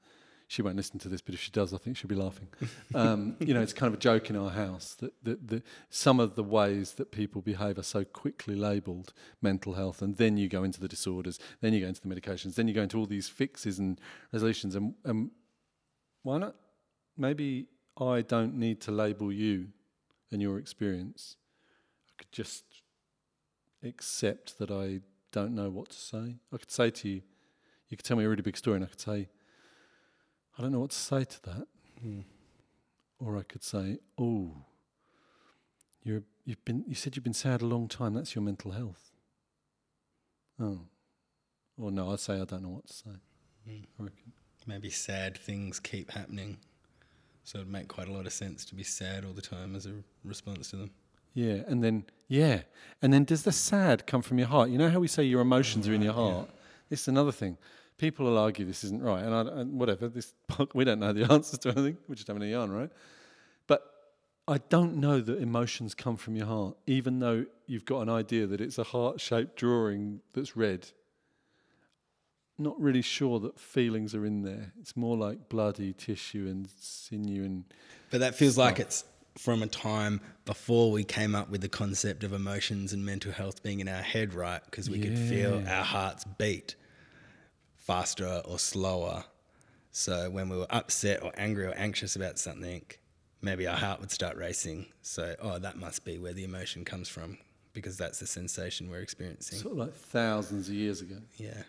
She 0.47 0.61
won't 0.61 0.75
listen 0.75 0.99
to 0.99 1.09
this, 1.09 1.21
but 1.21 1.33
if 1.33 1.41
she 1.41 1.51
does, 1.51 1.73
I 1.73 1.77
think 1.77 1.97
she'll 1.97 2.07
be 2.07 2.15
laughing. 2.15 2.47
Um, 2.93 3.35
you 3.39 3.53
know, 3.53 3.61
it's 3.61 3.73
kind 3.73 3.91
of 3.91 3.95
a 3.99 4.01
joke 4.01 4.29
in 4.29 4.35
our 4.35 4.51
house 4.51 4.95
that, 4.99 5.13
that, 5.23 5.47
that 5.47 5.63
some 5.89 6.19
of 6.19 6.35
the 6.35 6.43
ways 6.43 6.93
that 6.93 7.11
people 7.11 7.41
behave 7.41 7.77
are 7.77 7.83
so 7.83 8.05
quickly 8.05 8.55
labelled 8.55 9.11
mental 9.41 9.73
health, 9.73 10.01
and 10.01 10.15
then 10.17 10.37
you 10.37 10.47
go 10.47 10.63
into 10.63 10.79
the 10.79 10.87
disorders, 10.87 11.39
then 11.61 11.73
you 11.73 11.81
go 11.81 11.87
into 11.87 12.01
the 12.01 12.07
medications, 12.07 12.55
then 12.55 12.67
you 12.67 12.73
go 12.73 12.83
into 12.83 12.97
all 12.97 13.07
these 13.07 13.27
fixes 13.27 13.79
and 13.79 13.99
resolutions. 14.31 14.75
And, 14.75 14.93
and 15.03 15.31
why 16.21 16.37
not? 16.37 16.55
Maybe 17.17 17.67
I 17.97 18.21
don't 18.21 18.55
need 18.55 18.81
to 18.81 18.91
label 18.91 19.31
you 19.31 19.67
and 20.31 20.41
your 20.41 20.57
experience. 20.57 21.37
I 22.09 22.11
could 22.17 22.31
just 22.31 22.63
accept 23.83 24.57
that 24.59 24.71
I 24.71 25.01
don't 25.31 25.55
know 25.55 25.69
what 25.69 25.89
to 25.89 25.97
say. 25.97 26.35
I 26.51 26.57
could 26.57 26.71
say 26.71 26.89
to 26.89 27.09
you, 27.09 27.21
you 27.89 27.97
could 27.97 28.05
tell 28.05 28.17
me 28.17 28.25
a 28.25 28.29
really 28.29 28.41
big 28.41 28.57
story, 28.57 28.77
and 28.77 28.85
I 28.85 28.87
could 28.87 29.01
say, 29.01 29.29
I 30.57 30.61
don't 30.61 30.71
know 30.71 30.79
what 30.79 30.91
to 30.91 30.97
say 30.97 31.23
to 31.23 31.41
that. 31.43 31.67
Hmm. 32.01 32.21
Or 33.19 33.37
I 33.37 33.43
could 33.43 33.63
say, 33.63 33.99
oh, 34.17 34.51
you're, 36.03 36.23
you've 36.43 36.63
been, 36.65 36.83
you 36.87 36.95
said 36.95 37.15
you've 37.15 37.23
been 37.23 37.33
sad 37.33 37.61
a 37.61 37.65
long 37.65 37.87
time. 37.87 38.13
That's 38.13 38.35
your 38.35 38.43
mental 38.43 38.71
health. 38.71 39.11
Oh. 40.59 40.81
Or 41.77 41.91
no, 41.91 42.11
I'd 42.11 42.19
say 42.19 42.35
I 42.41 42.45
don't 42.45 42.63
know 42.63 42.69
what 42.69 42.87
to 42.87 42.93
say. 42.93 43.09
Hmm. 43.67 44.03
Reckon. 44.03 44.33
maybe 44.67 44.89
sad 44.89 45.37
things 45.37 45.79
keep 45.79 46.11
happening 46.11 46.57
so 47.45 47.59
it'd 47.59 47.71
make 47.71 47.87
quite 47.87 48.09
a 48.09 48.11
lot 48.11 48.25
of 48.25 48.33
sense 48.33 48.65
to 48.65 48.75
be 48.75 48.83
sad 48.83 49.23
all 49.23 49.31
the 49.31 49.41
time 49.41 49.75
as 49.75 49.85
a 49.85 49.93
response 50.25 50.69
to 50.71 50.75
them 50.75 50.91
Yeah, 51.33 51.63
and 51.67 51.83
then 51.83 52.05
yeah, 52.27 52.61
and 53.01 53.13
then 53.13 53.23
does 53.23 53.43
the 53.43 53.51
sad 53.51 54.07
come 54.07 54.21
from 54.21 54.39
your 54.39 54.47
heart? 54.47 54.69
You 54.69 54.77
know 54.77 54.89
how 54.89 54.99
we 54.99 55.07
say 55.07 55.23
your 55.23 55.41
emotions 55.41 55.87
are 55.87 55.93
in 55.93 56.01
your 56.01 56.13
heart. 56.13 56.49
This 56.89 57.01
is 57.01 57.07
another 57.07 57.31
thing. 57.31 57.57
People 57.97 58.25
will 58.25 58.37
argue 58.37 58.65
this 58.65 58.83
isn't 58.83 59.01
right, 59.01 59.23
and, 59.23 59.33
I, 59.33 59.41
and 59.61 59.79
whatever. 59.79 60.07
This 60.07 60.33
we 60.73 60.83
don't 60.83 60.99
know 60.99 61.13
the 61.13 61.31
answers 61.31 61.59
to 61.59 61.69
anything. 61.69 61.97
We're 62.07 62.15
just 62.15 62.27
having 62.27 62.43
a 62.43 62.47
yarn, 62.47 62.71
right? 62.71 62.89
But 63.67 63.81
I 64.47 64.57
don't 64.69 64.95
know 64.97 65.21
that 65.21 65.39
emotions 65.39 65.93
come 65.93 66.15
from 66.17 66.35
your 66.35 66.47
heart, 66.47 66.77
even 66.87 67.19
though 67.19 67.45
you've 67.67 67.85
got 67.85 68.01
an 68.01 68.09
idea 68.09 68.47
that 68.47 68.61
it's 68.61 68.77
a 68.77 68.83
heart-shaped 68.83 69.55
drawing 69.55 70.21
that's 70.33 70.55
red. 70.57 70.87
Not 72.57 72.79
really 72.79 73.01
sure 73.01 73.39
that 73.41 73.59
feelings 73.59 74.15
are 74.15 74.25
in 74.25 74.43
there. 74.43 74.71
It's 74.79 74.95
more 74.95 75.17
like 75.17 75.49
bloody 75.49 75.93
tissue 75.93 76.47
and 76.49 76.69
sinew 76.79 77.43
and 77.43 77.65
But 78.11 78.21
that 78.21 78.35
feels 78.35 78.57
like 78.57 78.79
it's 78.79 79.03
from 79.37 79.61
a 79.61 79.67
time 79.67 80.21
before 80.45 80.91
we 80.91 81.03
came 81.03 81.35
up 81.35 81.49
with 81.49 81.61
the 81.61 81.69
concept 81.69 82.23
of 82.23 82.31
emotions 82.31 82.93
and 82.93 83.05
mental 83.05 83.31
health 83.31 83.61
being 83.61 83.81
in 83.81 83.89
our 83.89 84.01
head, 84.01 84.33
right? 84.33 84.61
Because 84.63 84.89
we 84.89 84.99
could 84.99 85.17
feel 85.17 85.61
our 85.67 85.83
hearts 85.83 86.23
beat 86.37 86.75
faster 87.75 88.41
or 88.45 88.57
slower. 88.57 89.25
So 89.91 90.29
when 90.29 90.49
we 90.49 90.57
were 90.57 90.67
upset 90.69 91.23
or 91.23 91.31
angry 91.37 91.65
or 91.65 91.73
anxious 91.73 92.15
about 92.15 92.39
something, 92.39 92.83
maybe 93.41 93.67
our 93.67 93.77
heart 93.77 93.99
would 93.99 94.11
start 94.11 94.37
racing. 94.37 94.87
So, 95.01 95.35
oh, 95.39 95.59
that 95.59 95.77
must 95.77 96.05
be 96.05 96.17
where 96.17 96.33
the 96.33 96.43
emotion 96.43 96.85
comes 96.85 97.07
from 97.07 97.37
because 97.73 97.97
that's 97.97 98.19
the 98.19 98.27
sensation 98.27 98.89
we're 98.89 99.01
experiencing. 99.01 99.59
sort 99.59 99.73
of 99.73 99.77
like 99.77 99.93
thousands 99.93 100.69
of 100.69 100.73
years 100.73 101.01
ago. 101.01 101.17
yeah. 101.37 101.63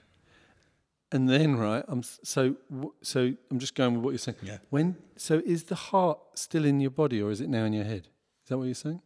And 1.16 1.30
then, 1.30 1.56
right, 1.56 1.82
I'm 1.88 2.02
so 2.02 2.56
so. 3.00 3.32
I'm 3.50 3.58
just 3.58 3.75
going 3.75 3.94
with 3.94 4.04
what 4.04 4.11
you're 4.11 4.18
saying. 4.18 4.37
Yeah. 4.42 4.58
When 4.68 4.96
so 5.16 5.40
is 5.46 5.64
the 5.64 5.75
heart 5.75 6.18
still 6.35 6.66
in 6.66 6.78
your 6.78 6.90
body, 6.90 7.23
or 7.23 7.30
is 7.30 7.40
it 7.40 7.49
now 7.49 7.64
in 7.64 7.73
your 7.73 7.87
head? 7.87 8.08
Is 8.42 8.50
that 8.50 8.58
what 8.58 8.64
you're 8.64 8.75
saying? 8.75 9.00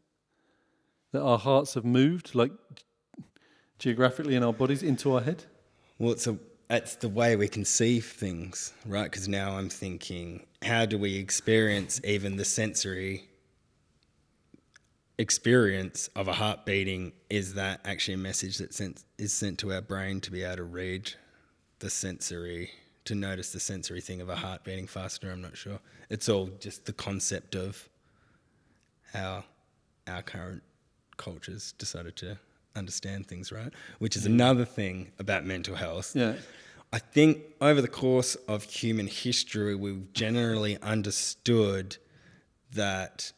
That 1.12 1.23
our 1.23 1.38
hearts 1.38 1.75
have 1.75 1.85
moved, 1.85 2.35
like 2.35 2.50
geographically 3.79 4.35
in 4.35 4.43
our 4.43 4.52
bodies, 4.52 4.83
into 4.83 5.14
our 5.14 5.21
head. 5.21 5.45
Well, 6.00 6.11
it's, 6.11 6.26
a, 6.26 6.37
it's 6.69 6.97
the 6.97 7.09
way 7.09 7.37
we 7.37 7.47
conceive 7.47 8.07
things, 8.07 8.73
right? 8.85 9.05
Because 9.05 9.29
now 9.29 9.57
I'm 9.57 9.69
thinking, 9.69 10.47
how 10.62 10.87
do 10.87 10.99
we 10.99 11.14
experience 11.14 12.00
even 12.02 12.38
the 12.38 12.45
sensory 12.45 13.29
experience 15.17 16.09
of 16.17 16.26
a 16.26 16.33
heart 16.33 16.67
beating 16.67 17.12
is 17.29 17.55
that 17.55 17.79
actually 17.85 18.14
a 18.14 18.19
message 18.19 18.59
that 18.59 18.75
sent, 18.75 19.05
is 19.17 19.33
sent 19.33 19.61
to 19.61 19.73
our 19.73 19.83
brain 19.83 20.21
to 20.23 20.33
be 20.33 20.43
able 20.43 20.57
to 20.57 20.64
read 20.64 21.12
the 21.81 21.91
sensory, 21.91 22.71
to 23.05 23.15
notice 23.15 23.53
the 23.53 23.61
sensory 23.61 24.01
thing 24.01 24.21
of 24.21 24.29
a 24.29 24.37
heart 24.37 24.65
beating 24.65 24.87
faster? 24.87 25.31
I'm 25.31 25.43
not 25.43 25.57
sure. 25.57 25.81
It's 26.09 26.29
all 26.29 26.51
just 26.61 26.87
the 26.87 26.93
concept 26.93 27.55
of 27.55 27.89
how 29.13 29.45
our 30.07 30.23
current 30.23 30.63
cultures 31.17 31.73
decided 31.73 32.17
to 32.17 32.39
understand 32.77 33.27
things, 33.27 33.51
right? 33.51 33.73
Which 33.99 34.17
is 34.17 34.27
another 34.27 34.65
thing 34.65 35.13
about 35.19 35.45
mental 35.45 35.75
health. 35.75 36.13
Yeah. 36.15 36.35
I 36.93 36.99
think 36.99 37.39
over 37.61 37.81
the 37.81 37.89
course 37.89 38.35
of 38.49 38.65
human 38.65 39.07
history, 39.07 39.75
we've 39.75 40.13
generally 40.13 40.77
understood 40.83 41.97
that 42.73 43.33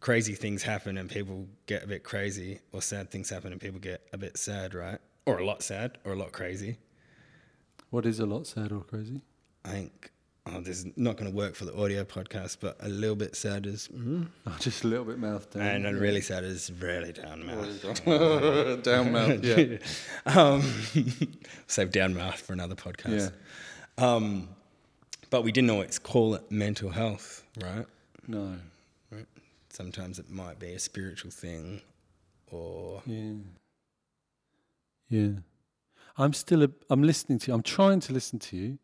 crazy 0.00 0.34
things 0.34 0.62
happen 0.62 0.98
and 0.98 1.08
people 1.08 1.46
get 1.66 1.84
a 1.84 1.86
bit 1.86 2.02
crazy, 2.04 2.60
or 2.72 2.82
sad 2.82 3.10
things 3.10 3.30
happen 3.30 3.52
and 3.52 3.60
people 3.60 3.80
get 3.80 4.02
a 4.12 4.18
bit 4.18 4.36
sad, 4.36 4.74
right? 4.74 4.98
Or 5.26 5.38
a 5.38 5.44
lot 5.44 5.62
sad, 5.62 5.98
or 6.04 6.12
a 6.12 6.16
lot 6.16 6.32
crazy. 6.32 6.78
What 7.92 8.06
is 8.06 8.20
a 8.20 8.24
lot 8.26 8.46
sad 8.46 8.72
or 8.72 8.80
crazy? 8.80 9.20
I 9.66 9.68
think, 9.68 10.10
oh, 10.46 10.62
this 10.62 10.78
is 10.78 10.86
not 10.96 11.18
going 11.18 11.30
to 11.30 11.36
work 11.36 11.54
for 11.54 11.66
the 11.66 11.76
audio 11.78 12.04
podcast, 12.04 12.56
but 12.58 12.74
a 12.80 12.88
little 12.88 13.14
bit 13.14 13.36
sad 13.36 13.66
is, 13.66 13.90
mm, 13.94 14.26
Oh, 14.46 14.56
just 14.60 14.84
a 14.84 14.86
little 14.88 15.04
bit 15.04 15.18
mouth 15.18 15.50
down. 15.50 15.62
and 15.62 15.86
a 15.86 15.94
really 15.94 16.22
sad 16.22 16.42
is 16.42 16.72
really 16.80 17.12
down 17.12 17.44
mouth. 17.44 18.02
down 18.82 19.12
mouth. 19.12 19.44
Yeah. 19.44 19.76
um, 20.26 20.62
save 21.66 21.90
down 21.92 22.14
mouth 22.14 22.40
for 22.40 22.54
another 22.54 22.74
podcast. 22.74 23.30
Yeah. 23.98 24.14
Um, 24.14 24.48
but 25.28 25.42
we 25.44 25.52
didn't 25.52 25.68
always 25.68 25.98
call 25.98 26.34
it 26.34 26.50
mental 26.50 26.88
health, 26.88 27.44
right? 27.62 27.84
No. 28.26 28.54
right? 29.10 29.26
Sometimes 29.68 30.18
it 30.18 30.30
might 30.30 30.58
be 30.58 30.72
a 30.72 30.78
spiritual 30.78 31.30
thing, 31.30 31.82
or 32.50 33.02
Yeah. 33.04 33.34
Yeah. 35.10 35.28
I'm 36.18 36.32
still 36.32 36.62
a, 36.64 36.68
I'm 36.90 37.02
listening 37.02 37.38
to 37.40 37.48
you. 37.48 37.54
I'm 37.54 37.62
trying 37.62 38.00
to 38.00 38.12
listen 38.12 38.38
to 38.40 38.56
you, 38.56 38.78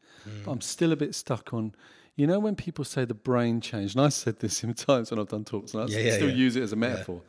but 0.45 0.51
I'm 0.51 0.61
still 0.61 0.93
a 0.93 0.97
bit 0.97 1.15
stuck 1.15 1.53
on 1.53 1.75
you 2.17 2.27
know 2.27 2.41
when 2.41 2.57
people 2.57 2.85
say 2.85 3.05
the 3.05 3.15
brain 3.15 3.61
changed, 3.61 3.97
and 3.97 4.05
I 4.05 4.09
said 4.09 4.41
this 4.41 4.65
in 4.65 4.75
times 4.75 5.11
when 5.11 5.21
I've 5.21 5.29
done 5.29 5.45
talks, 5.45 5.73
and 5.73 5.85
I 5.85 5.87
Yeah, 5.87 6.01
yeah, 6.01 6.15
still 6.15 6.29
yeah. 6.31 6.35
use 6.35 6.57
it 6.57 6.63
as 6.63 6.73
a 6.73 6.77
metaphor. 6.77 7.23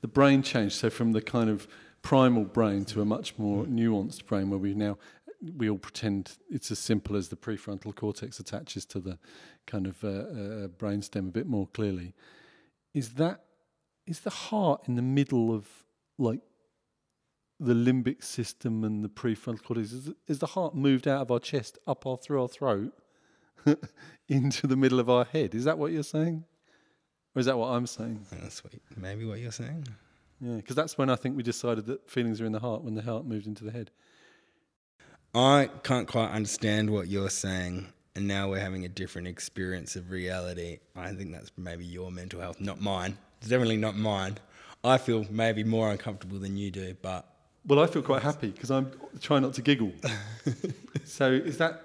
The 0.00 0.08
brain 0.08 0.42
changed, 0.42 0.76
so 0.76 0.90
from 0.90 1.10
the 1.12 1.20
kind 1.20 1.50
of 1.50 1.66
primal 2.02 2.44
brain 2.44 2.84
to 2.84 3.00
a 3.00 3.04
much 3.04 3.36
more 3.36 3.64
nuanced 3.64 4.26
brain, 4.26 4.48
where 4.48 4.58
we 4.60 4.74
now 4.74 4.96
we 5.56 5.68
all 5.68 5.78
pretend 5.78 6.36
it's 6.50 6.70
as 6.70 6.78
simple 6.78 7.16
as 7.16 7.28
the 7.28 7.36
prefrontal 7.36 7.94
cortex 7.94 8.38
attaches 8.40 8.84
to 8.86 9.00
the 9.00 9.18
kind 9.66 9.86
of 9.86 10.02
uh, 10.04 10.08
uh, 10.08 10.68
brainstem 10.68 11.28
a 11.28 11.32
bit 11.32 11.46
more 11.46 11.66
clearly. 11.68 12.14
Is 12.94 13.14
that 13.14 13.42
is 14.06 14.20
the 14.20 14.30
heart 14.30 14.82
in 14.86 14.94
the 14.94 15.02
middle 15.02 15.52
of 15.52 15.66
like 16.16 16.40
the 17.60 17.74
limbic 17.74 18.22
system 18.22 18.84
and 18.84 19.04
the 19.04 19.08
prefrontal 19.08 19.62
cortex? 19.62 19.92
Is, 19.92 20.10
is 20.26 20.38
the 20.38 20.46
heart 20.46 20.74
moved 20.74 21.08
out 21.08 21.22
of 21.22 21.30
our 21.30 21.40
chest, 21.40 21.78
up 21.86 22.06
our 22.06 22.16
through 22.16 22.42
our 22.42 22.48
throat, 22.48 22.92
into 24.28 24.66
the 24.66 24.76
middle 24.76 25.00
of 25.00 25.10
our 25.10 25.24
head? 25.24 25.54
Is 25.54 25.64
that 25.64 25.78
what 25.78 25.92
you're 25.92 26.02
saying, 26.02 26.44
or 27.34 27.40
is 27.40 27.46
that 27.46 27.58
what 27.58 27.68
I'm 27.68 27.86
saying? 27.86 28.26
that's 28.30 28.62
what, 28.62 28.74
maybe 28.96 29.24
what 29.24 29.40
you're 29.40 29.52
saying. 29.52 29.86
Yeah, 30.40 30.56
because 30.56 30.76
that's 30.76 30.96
when 30.96 31.10
I 31.10 31.16
think 31.16 31.36
we 31.36 31.42
decided 31.42 31.86
that 31.86 32.08
feelings 32.08 32.40
are 32.40 32.46
in 32.46 32.52
the 32.52 32.60
heart 32.60 32.84
when 32.84 32.94
the 32.94 33.02
heart 33.02 33.26
moved 33.26 33.46
into 33.46 33.64
the 33.64 33.72
head. 33.72 33.90
I 35.34 35.68
can't 35.82 36.08
quite 36.08 36.30
understand 36.30 36.90
what 36.90 37.08
you're 37.08 37.30
saying, 37.30 37.88
and 38.14 38.26
now 38.28 38.48
we're 38.48 38.60
having 38.60 38.84
a 38.84 38.88
different 38.88 39.28
experience 39.28 39.96
of 39.96 40.10
reality. 40.10 40.78
I 40.96 41.12
think 41.12 41.32
that's 41.32 41.50
maybe 41.56 41.84
your 41.84 42.10
mental 42.10 42.40
health, 42.40 42.60
not 42.60 42.80
mine. 42.80 43.18
It's 43.40 43.48
definitely 43.48 43.76
not 43.76 43.96
mine. 43.96 44.38
I 44.84 44.98
feel 44.98 45.26
maybe 45.28 45.64
more 45.64 45.90
uncomfortable 45.90 46.38
than 46.38 46.56
you 46.56 46.70
do, 46.70 46.96
but 47.02 47.26
Well, 47.68 47.80
I 47.80 47.86
feel 47.86 48.00
quite 48.02 48.22
happy 48.22 48.48
because 48.48 48.70
I'm 48.70 48.90
trying 49.20 49.42
not 49.42 49.52
to 49.54 49.62
giggle. 49.62 49.92
so 51.04 51.30
is 51.30 51.58
that 51.58 51.82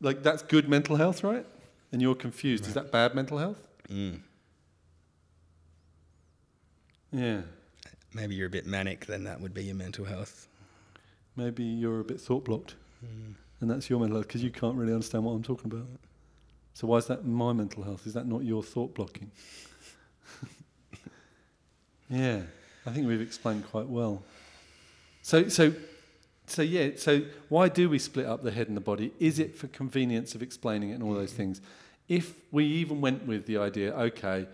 like 0.00 0.22
that's 0.24 0.42
good 0.42 0.68
mental 0.68 0.96
health, 0.96 1.22
right? 1.22 1.46
And 1.92 2.02
you're 2.02 2.16
confused. 2.16 2.66
Is 2.66 2.74
that 2.74 2.90
bad 2.90 3.14
mental 3.14 3.38
health? 3.38 3.66
mm, 3.88 4.20
Yeah. 7.12 7.42
maybe 8.14 8.34
you're 8.34 8.46
a 8.46 8.50
bit 8.50 8.66
manic, 8.66 9.06
then 9.06 9.24
that 9.24 9.40
would 9.40 9.54
be 9.54 9.64
your 9.64 9.74
mental 9.76 10.04
health. 10.04 10.48
Maybe 11.36 11.62
you're 11.64 12.00
a 12.00 12.04
bit 12.04 12.20
thought 12.20 12.44
blocked, 12.44 12.74
and 13.60 13.70
that's 13.70 13.88
your 13.88 14.00
mental 14.00 14.16
health 14.18 14.26
because 14.28 14.42
you 14.42 14.50
can't 14.50 14.76
really 14.76 14.92
understand 14.92 15.24
what 15.24 15.32
I'm 15.32 15.42
talking 15.42 15.70
about. 15.72 15.86
So 16.74 16.86
why 16.86 16.96
is 16.98 17.06
that 17.06 17.24
my 17.24 17.52
mental 17.52 17.82
health? 17.82 18.06
Is 18.06 18.14
that 18.14 18.26
not 18.26 18.42
your 18.44 18.62
thought 18.62 18.94
blocking? 18.94 19.30
yeah, 22.10 22.42
I 22.86 22.90
think 22.90 23.06
we've 23.06 23.20
explained 23.20 23.64
quite 23.70 23.86
well. 23.86 24.22
So, 25.30 25.48
so, 25.48 25.72
so 26.48 26.62
yeah. 26.62 26.88
So 26.96 27.22
why 27.50 27.68
do 27.68 27.88
we 27.88 28.00
split 28.00 28.26
up 28.26 28.42
the 28.42 28.50
head 28.50 28.66
and 28.66 28.76
the 28.76 28.80
body? 28.80 29.12
Is 29.20 29.38
it 29.38 29.54
for 29.54 29.68
convenience 29.68 30.34
of 30.34 30.42
explaining 30.42 30.90
it 30.90 30.94
and 30.94 31.04
all 31.04 31.14
those 31.14 31.32
things? 31.32 31.60
If 32.08 32.34
we 32.50 32.64
even 32.64 33.00
went 33.00 33.28
with 33.28 33.46
the 33.46 33.58
idea, 33.58 33.94
okay, 33.94 34.48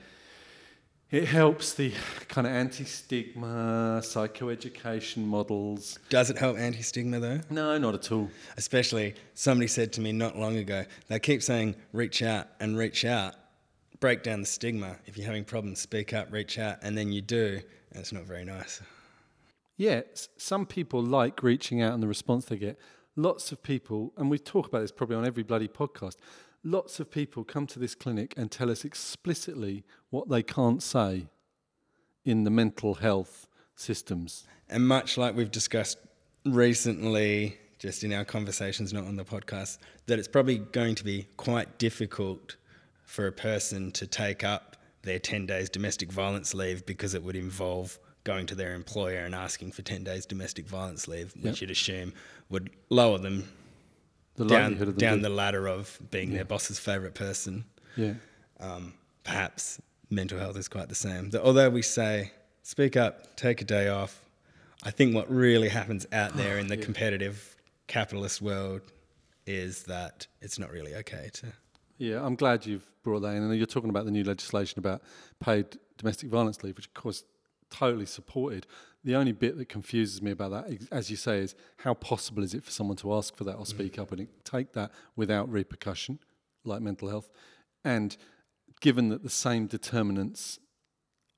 it 1.10 1.24
helps 1.28 1.72
the 1.72 1.94
kind 2.28 2.46
of 2.46 2.52
anti-stigma, 2.52 4.02
psychoeducation 4.04 5.24
models. 5.24 5.98
Does 6.10 6.28
it 6.28 6.36
help 6.36 6.58
anti 6.58 6.82
stigma 6.82 7.20
though? 7.20 7.40
No, 7.48 7.78
not 7.78 7.94
at 7.94 8.12
all. 8.12 8.28
Especially 8.58 9.14
somebody 9.32 9.68
said 9.68 9.94
to 9.94 10.02
me 10.02 10.12
not 10.12 10.36
long 10.36 10.58
ago, 10.58 10.84
they 11.08 11.18
keep 11.18 11.42
saying 11.42 11.74
reach 11.94 12.22
out 12.22 12.48
and 12.60 12.76
reach 12.76 13.06
out, 13.06 13.34
break 14.00 14.22
down 14.22 14.42
the 14.42 14.46
stigma. 14.46 14.98
If 15.06 15.16
you're 15.16 15.24
having 15.24 15.46
problems, 15.46 15.80
speak 15.80 16.12
up, 16.12 16.30
reach 16.30 16.58
out, 16.58 16.80
and 16.82 16.98
then 16.98 17.12
you 17.12 17.22
do, 17.22 17.62
and 17.92 18.00
it's 18.00 18.12
not 18.12 18.24
very 18.24 18.44
nice. 18.44 18.82
Yeah, 19.76 20.02
some 20.36 20.64
people 20.66 21.02
like 21.02 21.42
reaching 21.42 21.82
out 21.82 21.92
and 21.92 22.02
the 22.02 22.08
response 22.08 22.46
they 22.46 22.56
get. 22.56 22.78
Lots 23.14 23.52
of 23.52 23.62
people, 23.62 24.12
and 24.16 24.30
we 24.30 24.38
talk 24.38 24.66
about 24.66 24.80
this 24.80 24.92
probably 24.92 25.16
on 25.16 25.26
every 25.26 25.42
bloody 25.42 25.68
podcast. 25.68 26.16
Lots 26.64 26.98
of 26.98 27.10
people 27.10 27.44
come 27.44 27.66
to 27.68 27.78
this 27.78 27.94
clinic 27.94 28.34
and 28.36 28.50
tell 28.50 28.70
us 28.70 28.84
explicitly 28.84 29.84
what 30.10 30.28
they 30.28 30.42
can't 30.42 30.82
say 30.82 31.26
in 32.24 32.44
the 32.44 32.50
mental 32.50 32.94
health 32.94 33.48
systems. 33.74 34.46
And 34.68 34.86
much 34.86 35.16
like 35.16 35.36
we've 35.36 35.50
discussed 35.50 35.98
recently, 36.44 37.58
just 37.78 38.02
in 38.02 38.12
our 38.12 38.24
conversations, 38.24 38.92
not 38.92 39.04
on 39.04 39.16
the 39.16 39.24
podcast, 39.24 39.78
that 40.06 40.18
it's 40.18 40.28
probably 40.28 40.58
going 40.58 40.94
to 40.96 41.04
be 41.04 41.28
quite 41.36 41.78
difficult 41.78 42.56
for 43.04 43.26
a 43.26 43.32
person 43.32 43.92
to 43.92 44.06
take 44.06 44.42
up 44.42 44.76
their 45.02 45.18
10 45.18 45.46
days 45.46 45.70
domestic 45.70 46.10
violence 46.10 46.52
leave 46.52 46.84
because 46.84 47.14
it 47.14 47.22
would 47.22 47.36
involve 47.36 47.98
going 48.26 48.44
to 48.46 48.54
their 48.56 48.74
employer 48.74 49.20
and 49.20 49.34
asking 49.34 49.70
for 49.72 49.82
10 49.82 50.02
days 50.04 50.26
domestic 50.26 50.66
violence 50.66 51.06
leave, 51.08 51.32
which 51.36 51.44
Yep. 51.44 51.60
you'd 51.60 51.70
assume 51.70 52.12
would 52.50 52.70
lower 52.90 53.18
them 53.18 53.48
The 54.34 54.44
down, 54.46 54.72
of 54.74 54.78
them 54.80 54.92
down 54.96 55.22
the 55.22 55.28
ladder 55.30 55.66
of 55.68 55.98
being 56.10 56.32
their 56.34 56.44
boss's 56.44 56.78
favourite 56.78 57.14
person. 57.14 57.64
yeah. 57.96 58.14
Um, 58.58 58.94
perhaps 59.24 59.80
mental 60.10 60.38
health 60.38 60.56
is 60.56 60.68
quite 60.68 60.88
the 60.88 60.94
same. 60.94 61.30
Although 61.42 61.70
we 61.70 61.82
say 61.82 62.32
speak 62.62 62.96
up, 62.96 63.36
take 63.36 63.60
a 63.62 63.64
day 63.64 63.88
off, 63.88 64.20
I 64.82 64.90
think 64.90 65.14
what 65.14 65.30
really 65.30 65.68
happens 65.68 66.04
out 66.12 66.36
there 66.42 66.58
in 66.58 66.66
the 66.66 66.76
competitive 66.76 67.56
capitalist 67.86 68.42
world 68.42 68.82
is 69.46 69.84
that 69.84 70.26
it's 70.40 70.58
not 70.58 70.70
really 70.72 70.94
okay 70.96 71.30
to. 71.34 71.46
Yeah, 71.98 72.24
I'm 72.26 72.34
glad 72.34 72.66
you've 72.66 72.86
brought 73.04 73.20
that 73.20 73.34
in. 73.36 73.42
And 73.44 73.56
you're 73.56 73.66
talking 73.66 73.90
about 73.90 74.04
the 74.04 74.10
new 74.10 74.24
legislation 74.24 74.78
about 74.80 75.02
paid 75.40 75.66
domestic 75.98 76.28
violence 76.28 76.62
leave, 76.64 76.76
which 76.76 76.86
of 76.88 76.94
course 76.94 77.22
totally 77.70 78.06
supported. 78.06 78.66
The 79.04 79.14
only 79.14 79.32
bit 79.32 79.56
that 79.58 79.68
confuses 79.68 80.20
me 80.20 80.32
about 80.32 80.50
that, 80.50 80.88
as 80.90 81.10
you 81.10 81.16
say, 81.16 81.38
is 81.38 81.54
how 81.78 81.94
possible 81.94 82.42
is 82.42 82.54
it 82.54 82.64
for 82.64 82.70
someone 82.70 82.96
to 82.98 83.14
ask 83.14 83.36
for 83.36 83.44
that 83.44 83.54
or 83.54 83.64
mm. 83.64 83.66
speak 83.66 83.98
up 83.98 84.12
and 84.12 84.26
take 84.44 84.72
that 84.72 84.90
without 85.14 85.50
repercussion, 85.50 86.18
like 86.64 86.82
mental 86.82 87.08
health, 87.08 87.30
and 87.84 88.16
given 88.80 89.08
that 89.10 89.22
the 89.22 89.30
same 89.30 89.66
determinants 89.66 90.58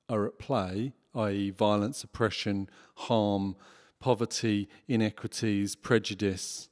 are 0.09 0.25
at 0.25 0.39
play, 0.39 0.93
i.e., 1.15 1.51
violence, 1.51 2.03
oppression, 2.03 2.69
harm, 2.95 3.55
poverty, 3.99 4.67
inequities, 4.87 5.75
prejudice. 5.75 6.69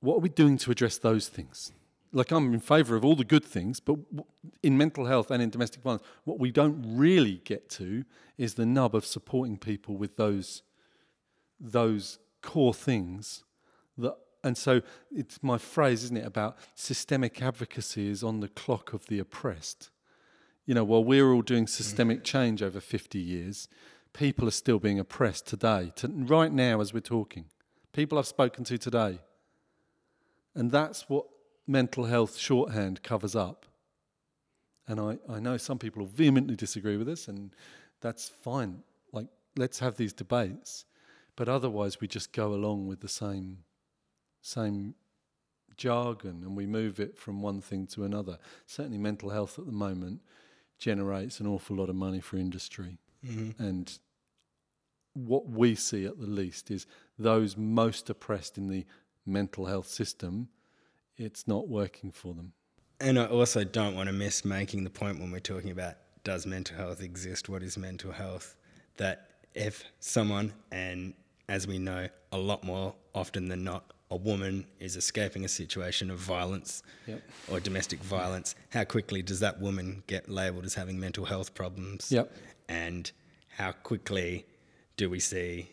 What 0.00 0.16
are 0.16 0.20
we 0.20 0.28
doing 0.28 0.56
to 0.58 0.70
address 0.70 0.96
those 0.96 1.28
things? 1.28 1.72
Like, 2.12 2.32
I'm 2.32 2.52
in 2.52 2.60
favour 2.60 2.96
of 2.96 3.04
all 3.04 3.14
the 3.14 3.24
good 3.24 3.44
things, 3.44 3.78
but 3.78 3.96
in 4.62 4.76
mental 4.76 5.06
health 5.06 5.30
and 5.30 5.42
in 5.42 5.50
domestic 5.50 5.82
violence, 5.82 6.02
what 6.24 6.38
we 6.40 6.50
don't 6.50 6.82
really 6.84 7.40
get 7.44 7.68
to 7.70 8.04
is 8.36 8.54
the 8.54 8.66
nub 8.66 8.94
of 8.94 9.04
supporting 9.04 9.56
people 9.56 9.96
with 9.96 10.16
those 10.16 10.62
those 11.62 12.18
core 12.40 12.72
things 12.72 13.44
that 13.98 14.16
and 14.42 14.56
so 14.56 14.80
it's 15.14 15.42
my 15.42 15.58
phrase 15.58 16.04
isn't 16.04 16.16
it 16.16 16.26
about 16.26 16.56
systemic 16.74 17.42
advocacy 17.42 18.08
is 18.08 18.24
on 18.24 18.40
the 18.40 18.48
clock 18.48 18.94
of 18.94 19.06
the 19.06 19.18
oppressed. 19.18 19.90
You 20.64 20.74
know 20.74 20.84
while 20.84 21.04
we're 21.04 21.30
all 21.30 21.42
doing 21.42 21.66
systemic 21.66 22.20
mm. 22.20 22.24
change 22.24 22.62
over 22.62 22.80
50 22.80 23.18
years 23.18 23.68
people 24.12 24.48
are 24.48 24.52
still 24.52 24.78
being 24.78 24.98
oppressed 24.98 25.46
today 25.46 25.92
to, 25.96 26.08
right 26.08 26.52
now 26.52 26.80
as 26.80 26.92
we're 26.94 27.00
talking. 27.00 27.44
People 27.92 28.18
i've 28.18 28.26
spoken 28.26 28.64
to 28.64 28.78
today. 28.78 29.20
And 30.54 30.70
that's 30.70 31.08
what 31.08 31.26
mental 31.70 32.04
health 32.04 32.36
shorthand 32.36 33.02
covers 33.02 33.36
up 33.36 33.66
and 34.88 34.98
I, 34.98 35.18
I 35.28 35.38
know 35.38 35.56
some 35.56 35.78
people 35.78 36.00
will 36.00 36.10
vehemently 36.10 36.56
disagree 36.56 36.96
with 36.96 37.08
us 37.08 37.28
and 37.28 37.54
That's 38.00 38.28
fine. 38.28 38.82
Like, 39.12 39.26
let's 39.56 39.78
have 39.78 39.96
these 39.96 40.12
debates. 40.12 40.84
But 41.36 41.48
otherwise, 41.48 42.00
we 42.00 42.08
just 42.08 42.32
go 42.32 42.52
along 42.52 42.86
with 42.86 43.00
the 43.00 43.08
same, 43.08 43.58
same 44.42 44.94
jargon 45.76 46.42
and 46.44 46.56
we 46.56 46.66
move 46.66 47.00
it 47.00 47.16
from 47.16 47.40
one 47.40 47.60
thing 47.60 47.86
to 47.88 48.04
another. 48.04 48.38
Certainly, 48.66 48.98
mental 48.98 49.30
health 49.30 49.58
at 49.58 49.66
the 49.66 49.72
moment 49.72 50.20
generates 50.78 51.40
an 51.40 51.46
awful 51.46 51.76
lot 51.76 51.88
of 51.88 51.96
money 51.96 52.20
for 52.20 52.36
industry. 52.36 52.98
Mm-hmm. 53.26 53.62
And 53.62 53.98
what 55.14 55.48
we 55.48 55.74
see 55.74 56.06
at 56.06 56.18
the 56.18 56.26
least 56.26 56.70
is 56.70 56.86
those 57.18 57.56
most 57.56 58.08
oppressed 58.10 58.58
in 58.58 58.68
the 58.68 58.86
mental 59.26 59.66
health 59.66 59.88
system, 59.88 60.48
it's 61.20 61.46
not 61.46 61.68
working 61.68 62.10
for 62.10 62.34
them. 62.34 62.52
And 63.00 63.18
I 63.18 63.26
also 63.26 63.64
don't 63.64 63.94
want 63.94 64.08
to 64.08 64.12
miss 64.12 64.44
making 64.44 64.84
the 64.84 64.90
point 64.90 65.20
when 65.20 65.30
we're 65.30 65.38
talking 65.40 65.70
about 65.70 65.94
does 66.24 66.46
mental 66.46 66.76
health 66.76 67.02
exist? 67.02 67.48
What 67.48 67.62
is 67.62 67.78
mental 67.78 68.12
health? 68.12 68.56
That 68.98 69.30
if 69.54 69.84
someone, 70.00 70.52
and 70.70 71.14
as 71.48 71.66
we 71.66 71.78
know, 71.78 72.08
a 72.32 72.38
lot 72.38 72.62
more 72.62 72.94
often 73.14 73.48
than 73.48 73.64
not, 73.64 73.92
a 74.10 74.16
woman 74.16 74.66
is 74.80 74.96
escaping 74.96 75.44
a 75.44 75.48
situation 75.48 76.10
of 76.10 76.18
violence 76.18 76.82
Yep. 77.06 77.22
or 77.50 77.60
domestic 77.60 78.00
violence, 78.00 78.54
how 78.70 78.84
quickly 78.84 79.22
does 79.22 79.40
that 79.40 79.60
woman 79.60 80.02
get 80.06 80.28
labelled 80.28 80.64
as 80.64 80.74
having 80.74 80.98
mental 80.98 81.24
health 81.24 81.54
problems? 81.54 82.10
Yep. 82.12 82.32
And 82.68 83.10
how 83.56 83.72
quickly 83.72 84.44
do 84.96 85.08
we 85.08 85.20
see 85.20 85.70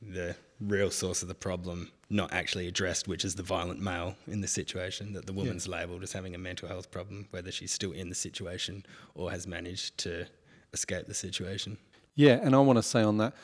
the 0.00 0.36
real 0.60 0.90
source 0.90 1.22
of 1.22 1.28
the 1.28 1.34
problem 1.34 1.90
not 2.10 2.32
actually 2.32 2.66
addressed, 2.66 3.06
which 3.06 3.24
is 3.24 3.34
the 3.34 3.42
violent 3.42 3.80
male 3.80 4.16
in 4.26 4.40
the 4.40 4.48
situation, 4.48 5.12
that 5.12 5.26
the 5.26 5.32
woman's 5.32 5.68
labelled 5.68 6.02
as 6.02 6.12
having 6.12 6.34
a 6.34 6.38
mental 6.38 6.68
health 6.68 6.90
problem, 6.90 7.28
whether 7.30 7.52
she's 7.52 7.72
still 7.72 7.92
in 7.92 8.08
the 8.08 8.14
situation 8.14 8.84
or 9.14 9.30
has 9.30 9.46
managed 9.46 9.98
to 9.98 10.26
escape 10.72 11.06
the 11.06 11.14
situation? 11.14 11.76
Yeah, 12.14 12.40
and 12.42 12.54
I 12.54 12.58
want 12.58 12.78
to 12.78 12.82
say 12.82 13.02
on 13.02 13.18
that, 13.18 13.34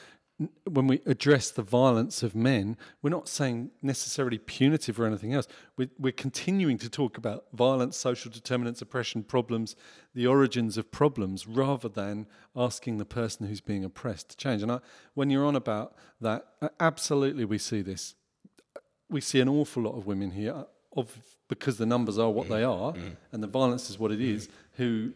when 0.65 0.89
we 0.89 1.01
address 1.07 1.51
the 1.53 1.63
violence 1.63 2.25
of 2.25 2.35
men, 2.35 2.77
we're 3.03 3.11
not 3.11 3.29
saying 3.29 3.71
necessarily 3.83 4.39
punitive 4.39 4.99
or 4.99 5.07
anything 5.07 5.33
else. 5.33 5.47
We're, 5.77 5.91
we're 5.97 6.13
continuing 6.13 6.77
to 6.79 6.91
talk 6.91 7.17
about 7.17 7.45
violence, 7.53 7.97
social 7.97 8.33
determinants, 8.33 8.83
oppression, 8.83 9.23
problems, 9.23 9.77
the 10.13 10.27
origins 10.27 10.77
of 10.77 10.91
problems, 10.91 11.47
rather 11.47 11.89
than 11.89 12.27
asking 12.57 12.99
the 12.99 13.05
person 13.05 13.47
who's 13.47 13.61
being 13.61 13.85
oppressed 13.85 14.31
to 14.31 14.37
change. 14.37 14.63
And 14.63 14.73
I, 14.73 14.81
when 15.15 15.31
you're 15.31 15.47
on 15.47 15.55
about 15.55 15.95
that, 16.21 16.47
uh, 16.61 16.69
absolutely 16.81 17.45
we 17.45 17.59
see 17.59 17.81
this. 17.81 18.17
We 19.09 19.21
see 19.21 19.39
an 19.39 19.49
awful 19.49 19.85
lot 19.85 19.97
of 19.97 20.07
women 20.07 20.33
here, 20.33 20.53
uh, 20.53 20.65
of 20.97 21.17
because 21.49 21.79
the 21.79 21.87
numbers 21.87 22.19
are 22.19 22.31
what 22.31 22.47
mm. 22.47 22.51
they 22.51 22.65
are, 22.65 22.93
mm. 22.93 23.17
and 23.31 23.41
the 23.41 23.47
violence 23.47 23.89
is 23.89 24.01
what 24.01 24.11
it 24.11 24.19
mm. 24.19 24.35
is, 24.35 24.49
who 24.73 25.13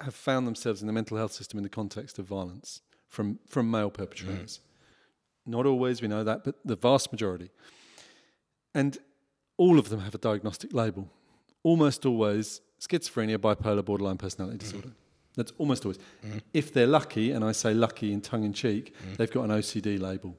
have 0.00 0.14
found 0.14 0.44
themselves 0.44 0.80
in 0.80 0.88
the 0.88 0.92
mental 0.92 1.16
health 1.16 1.32
system 1.32 1.56
in 1.56 1.62
the 1.62 1.68
context 1.68 2.18
of 2.18 2.26
violence 2.26 2.80
from, 3.14 3.38
from 3.48 3.70
male 3.70 3.90
perpetrators. 3.90 4.58
Mm. 5.46 5.52
Not 5.52 5.66
always, 5.66 6.02
we 6.02 6.08
know 6.08 6.24
that, 6.24 6.44
but 6.44 6.56
the 6.64 6.76
vast 6.76 7.12
majority. 7.12 7.50
And 8.74 8.98
all 9.56 9.78
of 9.78 9.88
them 9.88 10.00
have 10.00 10.14
a 10.14 10.18
diagnostic 10.18 10.72
label. 10.72 11.08
Almost 11.62 12.04
always 12.04 12.60
schizophrenia, 12.80 13.38
bipolar, 13.38 13.84
borderline 13.84 14.18
personality 14.18 14.58
mm. 14.58 14.60
disorder. 14.60 14.90
That's 15.36 15.52
almost 15.58 15.84
always. 15.84 15.98
Mm. 16.24 16.40
If 16.52 16.72
they're 16.72 16.86
lucky, 16.86 17.32
and 17.32 17.44
I 17.44 17.52
say 17.52 17.74
lucky 17.74 18.12
in 18.12 18.20
tongue 18.20 18.44
in 18.44 18.52
cheek, 18.52 18.94
they've 19.16 19.30
got 19.30 19.44
an 19.44 19.50
OCD 19.50 20.00
label. 20.00 20.36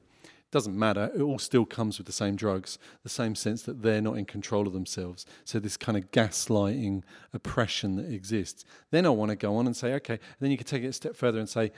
Doesn't 0.52 0.78
matter. 0.78 1.10
It 1.14 1.20
all 1.20 1.38
still 1.38 1.66
comes 1.66 1.98
with 1.98 2.06
the 2.06 2.12
same 2.12 2.36
drugs, 2.36 2.78
the 3.02 3.08
same 3.08 3.34
sense 3.34 3.62
that 3.62 3.82
they're 3.82 4.00
not 4.00 4.16
in 4.16 4.24
control 4.24 4.66
of 4.66 4.72
themselves. 4.72 5.26
So 5.44 5.58
this 5.58 5.76
kind 5.76 5.98
of 5.98 6.10
gaslighting 6.12 7.02
oppression 7.34 7.96
that 7.96 8.10
exists. 8.10 8.64
Then 8.90 9.06
I 9.06 9.10
want 9.10 9.30
to 9.30 9.36
go 9.36 9.56
on 9.56 9.66
and 9.66 9.76
say, 9.76 9.92
okay. 9.94 10.14
And 10.14 10.40
then 10.40 10.50
you 10.50 10.56
can 10.56 10.66
take 10.66 10.84
it 10.84 10.88
a 10.88 10.92
step 10.92 11.16
further 11.16 11.40
and 11.40 11.48
say, 11.48 11.72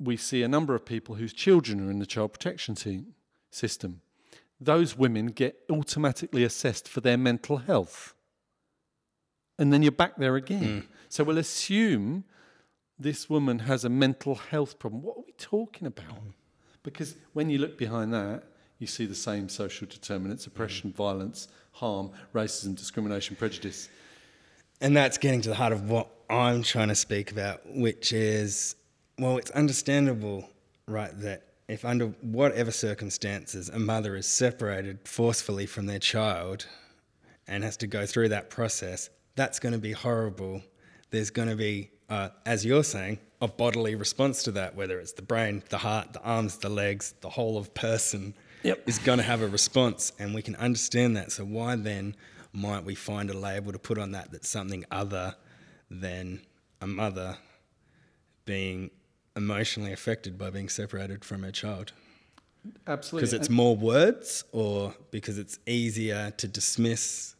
we 0.00 0.16
see 0.16 0.42
a 0.42 0.48
number 0.48 0.74
of 0.74 0.84
people 0.84 1.16
whose 1.16 1.32
children 1.32 1.86
are 1.86 1.90
in 1.90 1.98
the 1.98 2.06
child 2.06 2.32
protection 2.32 2.74
team 2.74 3.14
system. 3.50 4.00
Those 4.60 4.96
women 4.96 5.26
get 5.26 5.60
automatically 5.70 6.44
assessed 6.44 6.88
for 6.88 7.00
their 7.00 7.16
mental 7.16 7.58
health. 7.58 8.14
And 9.58 9.72
then 9.72 9.82
you're 9.82 9.92
back 9.92 10.16
there 10.16 10.36
again. 10.36 10.82
Mm. 10.82 10.86
So 11.08 11.24
we'll 11.24 11.38
assume 11.38 12.24
this 12.98 13.28
woman 13.30 13.60
has 13.60 13.84
a 13.84 13.88
mental 13.88 14.34
health 14.36 14.78
problem. 14.78 15.02
What 15.02 15.18
are 15.18 15.24
we 15.26 15.32
talking 15.32 15.86
about? 15.86 16.08
Mm. 16.08 16.32
Because 16.82 17.16
when 17.32 17.50
you 17.50 17.58
look 17.58 17.76
behind 17.78 18.12
that, 18.14 18.44
you 18.78 18.86
see 18.86 19.06
the 19.06 19.14
same 19.14 19.48
social 19.48 19.86
determinants 19.88 20.44
mm. 20.44 20.48
oppression, 20.48 20.92
violence, 20.92 21.48
harm, 21.72 22.10
racism, 22.34 22.76
discrimination, 22.76 23.36
prejudice. 23.36 23.88
And 24.80 24.96
that's 24.96 25.18
getting 25.18 25.40
to 25.42 25.48
the 25.48 25.54
heart 25.56 25.72
of 25.72 25.88
what 25.88 26.08
I'm 26.30 26.62
trying 26.62 26.88
to 26.88 26.94
speak 26.94 27.32
about, 27.32 27.62
which 27.66 28.12
is 28.12 28.76
well, 29.18 29.36
it's 29.38 29.50
understandable, 29.50 30.48
right, 30.86 31.10
that 31.20 31.44
if 31.68 31.84
under 31.84 32.06
whatever 32.22 32.70
circumstances 32.70 33.68
a 33.68 33.78
mother 33.78 34.16
is 34.16 34.26
separated 34.26 35.06
forcefully 35.06 35.66
from 35.66 35.86
their 35.86 35.98
child 35.98 36.66
and 37.46 37.62
has 37.64 37.76
to 37.78 37.86
go 37.86 38.06
through 38.06 38.30
that 38.30 38.50
process, 38.50 39.10
that's 39.36 39.58
going 39.58 39.72
to 39.72 39.78
be 39.78 39.92
horrible. 39.92 40.62
There's 41.10 41.30
going 41.30 41.48
to 41.48 41.56
be, 41.56 41.90
uh, 42.08 42.30
as 42.46 42.64
you're 42.64 42.84
saying, 42.84 43.18
a 43.40 43.48
bodily 43.48 43.94
response 43.94 44.42
to 44.44 44.52
that, 44.52 44.74
whether 44.74 44.98
it's 44.98 45.12
the 45.12 45.22
brain, 45.22 45.62
the 45.68 45.78
heart, 45.78 46.12
the 46.12 46.22
arms, 46.22 46.56
the 46.58 46.68
legs, 46.68 47.14
the 47.20 47.30
whole 47.30 47.56
of 47.56 47.72
person 47.74 48.34
Yep. 48.64 48.88
is 48.88 48.98
going 48.98 49.18
to 49.18 49.24
have 49.24 49.40
a 49.42 49.46
response, 49.46 50.12
and 50.18 50.34
we 50.34 50.42
can 50.42 50.56
understand 50.56 51.16
that. 51.16 51.30
So 51.30 51.44
why 51.44 51.76
then 51.76 52.16
might 52.52 52.84
we 52.84 52.96
find 52.96 53.30
a 53.30 53.38
label 53.38 53.70
to 53.72 53.78
put 53.78 53.98
on 53.98 54.12
that 54.12 54.32
that's 54.32 54.48
something 54.48 54.84
other 54.90 55.36
than 55.90 56.40
a 56.80 56.86
mother 56.86 57.36
being 58.44 58.90
emotionally 59.38 59.92
affected 59.92 60.36
by 60.36 60.50
being 60.50 60.68
separated 60.68 61.24
from 61.24 61.44
her 61.44 61.52
child? 61.52 61.92
Absolutely. 62.86 63.20
Because 63.20 63.32
it's 63.32 63.48
more 63.48 63.74
words, 63.74 64.44
or 64.52 64.94
because 65.10 65.38
it's 65.38 65.58
easier 65.66 66.32
to 66.32 66.46
dismiss 66.46 67.36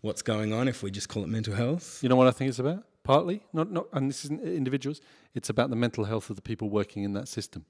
what's 0.00 0.22
going 0.22 0.52
on 0.52 0.66
if 0.66 0.82
we 0.82 0.90
just 0.90 1.08
call 1.08 1.22
it 1.22 1.28
mental 1.28 1.54
health? 1.54 2.00
You 2.02 2.08
know 2.08 2.16
what 2.16 2.26
I 2.26 2.30
think 2.30 2.48
it's 2.48 2.58
about? 2.58 2.84
Partly, 3.04 3.42
not 3.52 3.70
not, 3.70 3.86
and 3.92 4.10
this 4.10 4.24
isn't 4.24 4.42
individuals. 4.42 5.00
It's 5.34 5.50
about 5.50 5.70
the 5.70 5.76
mental 5.76 6.04
health 6.04 6.30
of 6.30 6.36
the 6.36 6.42
people 6.42 6.68
working 6.70 7.04
in 7.04 7.12
that 7.12 7.28
system. 7.28 7.66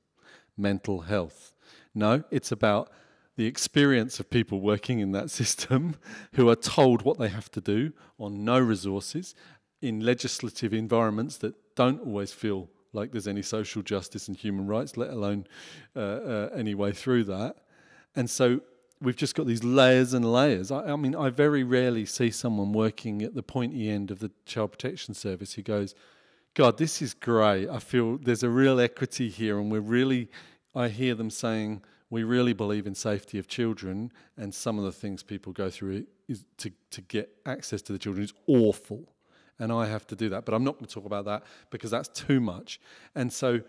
Mental 0.56 1.00
health. 1.00 1.52
No, 1.94 2.24
it's 2.30 2.52
about 2.52 2.90
the 3.36 3.46
experience 3.46 4.18
of 4.18 4.30
people 4.30 4.60
working 4.60 5.00
in 5.00 5.12
that 5.12 5.30
system 5.40 5.96
who 6.34 6.48
are 6.48 6.56
told 6.56 7.02
what 7.02 7.18
they 7.18 7.28
have 7.28 7.50
to 7.50 7.60
do 7.60 7.92
on 8.18 8.44
no 8.44 8.58
resources 8.58 9.34
in 9.82 10.00
legislative 10.00 10.72
environments 10.72 11.36
that 11.38 11.54
don't 11.74 12.00
always 12.00 12.32
feel 12.32 12.70
like 12.96 13.12
there's 13.12 13.28
any 13.28 13.42
social 13.42 13.82
justice 13.82 14.26
and 14.28 14.36
human 14.36 14.66
rights, 14.66 14.96
let 14.96 15.10
alone 15.10 15.46
uh, 15.94 16.00
uh, 16.00 16.48
any 16.54 16.74
way 16.74 16.92
through 16.92 17.24
that. 17.24 17.56
And 18.16 18.28
so 18.28 18.60
we've 19.00 19.16
just 19.16 19.34
got 19.34 19.46
these 19.46 19.62
layers 19.62 20.14
and 20.14 20.24
layers. 20.24 20.70
I, 20.70 20.92
I 20.92 20.96
mean, 20.96 21.14
I 21.14 21.30
very 21.30 21.62
rarely 21.62 22.06
see 22.06 22.30
someone 22.30 22.72
working 22.72 23.22
at 23.22 23.34
the 23.34 23.42
pointy 23.42 23.88
end 23.90 24.10
of 24.10 24.18
the 24.18 24.30
child 24.46 24.72
protection 24.72 25.14
service 25.14 25.52
who 25.54 25.62
goes, 25.62 25.94
God, 26.54 26.78
this 26.78 27.02
is 27.02 27.12
great. 27.12 27.68
I 27.68 27.78
feel 27.78 28.16
there's 28.16 28.42
a 28.42 28.48
real 28.48 28.80
equity 28.80 29.28
here, 29.28 29.58
and 29.58 29.70
we're 29.70 29.80
really, 29.80 30.30
I 30.74 30.88
hear 30.88 31.14
them 31.14 31.30
saying, 31.30 31.82
we 32.08 32.24
really 32.24 32.54
believe 32.54 32.86
in 32.86 32.94
safety 32.94 33.38
of 33.38 33.46
children, 33.46 34.10
and 34.38 34.54
some 34.54 34.78
of 34.78 34.84
the 34.84 34.92
things 34.92 35.22
people 35.22 35.52
go 35.52 35.68
through 35.68 36.06
is 36.28 36.44
to, 36.58 36.72
to 36.92 37.02
get 37.02 37.28
access 37.44 37.82
to 37.82 37.92
the 37.92 37.98
children 37.98 38.24
is 38.24 38.32
awful. 38.46 39.12
And 39.58 39.72
I 39.72 39.86
have 39.86 40.06
to 40.08 40.16
do 40.16 40.28
that. 40.30 40.44
But 40.44 40.54
I'm 40.54 40.64
not 40.64 40.74
going 40.74 40.86
to 40.86 40.94
talk 40.94 41.06
about 41.06 41.24
that 41.24 41.44
because 41.70 41.90
that's 41.90 42.08
too 42.08 42.40
much. 42.40 42.80
And 43.14 43.32
so 43.32 43.60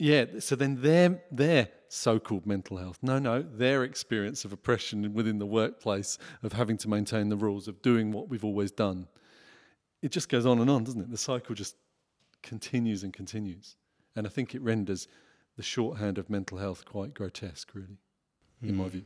yeah, 0.00 0.24
so 0.38 0.56
then 0.56 0.80
their 0.80 1.22
their 1.30 1.68
so-called 1.88 2.46
mental 2.46 2.78
health. 2.78 2.98
No, 3.02 3.18
no, 3.18 3.42
their 3.42 3.84
experience 3.84 4.46
of 4.46 4.52
oppression 4.52 5.12
within 5.12 5.38
the 5.38 5.44
workplace 5.44 6.16
of 6.42 6.54
having 6.54 6.78
to 6.78 6.88
maintain 6.88 7.28
the 7.28 7.36
rules 7.36 7.68
of 7.68 7.82
doing 7.82 8.10
what 8.10 8.30
we've 8.30 8.44
always 8.44 8.70
done. 8.70 9.08
It 10.00 10.10
just 10.10 10.30
goes 10.30 10.46
on 10.46 10.58
and 10.58 10.70
on, 10.70 10.84
doesn't 10.84 11.02
it? 11.02 11.10
The 11.10 11.18
cycle 11.18 11.54
just 11.54 11.76
continues 12.42 13.02
and 13.02 13.12
continues. 13.12 13.76
And 14.16 14.26
I 14.26 14.30
think 14.30 14.54
it 14.54 14.62
renders 14.62 15.06
the 15.56 15.62
shorthand 15.62 16.16
of 16.16 16.30
mental 16.30 16.56
health 16.56 16.86
quite 16.86 17.12
grotesque, 17.12 17.70
really, 17.74 17.98
in 18.62 18.76
my 18.76 18.84
hmm. 18.84 18.90
view. 18.90 19.04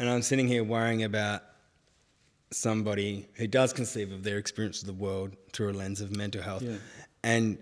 And 0.00 0.10
I'm 0.10 0.22
sitting 0.22 0.48
here 0.48 0.64
worrying 0.64 1.04
about 1.04 1.42
somebody 2.52 3.28
who 3.34 3.46
does 3.46 3.72
conceive 3.72 4.12
of 4.12 4.22
their 4.24 4.38
experience 4.38 4.80
of 4.80 4.86
the 4.86 4.92
world 4.92 5.36
through 5.52 5.70
a 5.70 5.74
lens 5.74 6.00
of 6.00 6.14
mental 6.16 6.42
health 6.42 6.62
Yeah. 6.62 6.76
and 7.24 7.58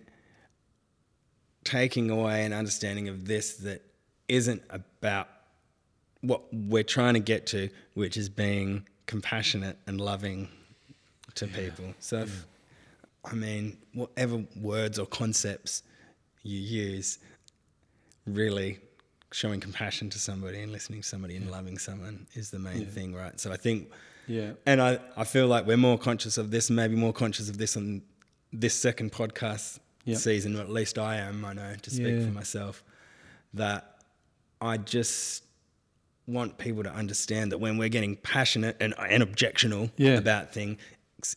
taking 1.65 2.11
away 2.11 2.45
an 2.45 2.53
understanding 2.53 3.09
of 3.09 3.27
this 3.27 3.55
that 3.59 3.83
isn't 4.29 4.63
about 4.71 5.29
what 6.23 6.43
we're 6.53 6.83
trying 6.83 7.15
to 7.15 7.21
get 7.21 7.47
to, 7.49 7.69
which 7.95 8.17
is 8.17 8.29
being 8.29 8.87
compassionate 9.07 9.77
and 9.87 10.01
loving 10.01 10.49
to 11.35 11.47
people. 11.47 11.95
So, 12.01 12.19
if, 12.21 12.47
I 13.25 13.35
mean, 13.35 13.77
whatever 13.95 14.45
words 14.57 14.99
or 14.99 15.07
concepts 15.07 15.83
you 16.43 16.59
use, 16.59 17.19
really 18.27 18.79
showing 19.33 19.61
compassion 19.61 20.11
to 20.11 20.19
somebody 20.19 20.61
and 20.61 20.73
listening 20.73 21.03
to 21.03 21.09
somebody 21.09 21.37
and 21.37 21.51
loving 21.51 21.79
someone 21.79 22.27
is 22.35 22.51
the 22.51 22.59
main 22.59 22.87
thing, 22.87 23.15
right? 23.15 23.39
So 23.39 23.53
I 23.53 23.57
think, 23.57 23.91
Yeah. 24.31 24.53
and 24.65 24.81
I, 24.81 24.99
I 25.17 25.25
feel 25.25 25.47
like 25.49 25.67
we're 25.67 25.77
more 25.77 25.99
conscious 25.99 26.39
of 26.39 26.51
this, 26.51 26.71
maybe 26.71 26.95
more 26.97 27.13
conscious 27.13 27.49
of 27.49 27.59
this 27.59 27.77
on 27.77 28.03
this 28.53 28.75
second 28.75 29.13
podcast 29.13 29.79
Yeah. 30.05 30.17
season, 30.17 30.57
or 30.57 30.61
at 30.61 30.71
least 30.71 30.99
I 30.99 31.17
am. 31.17 31.45
I 31.45 31.53
know 31.53 31.75
to 31.83 31.91
speak 31.91 32.07
Yeah. 32.19 32.25
for 32.27 32.33
myself 32.33 32.83
that 33.55 33.97
I 34.61 34.77
just 34.77 35.45
want 36.27 36.59
people 36.59 36.83
to 36.85 36.93
understand 36.93 37.51
that 37.53 37.59
when 37.59 37.77
we're 37.79 37.89
getting 37.89 38.15
passionate 38.17 38.77
and, 38.81 38.95
and 38.99 39.23
objectional 39.23 39.91
Yeah. 39.97 40.13
about 40.19 40.53
things, 40.53 40.79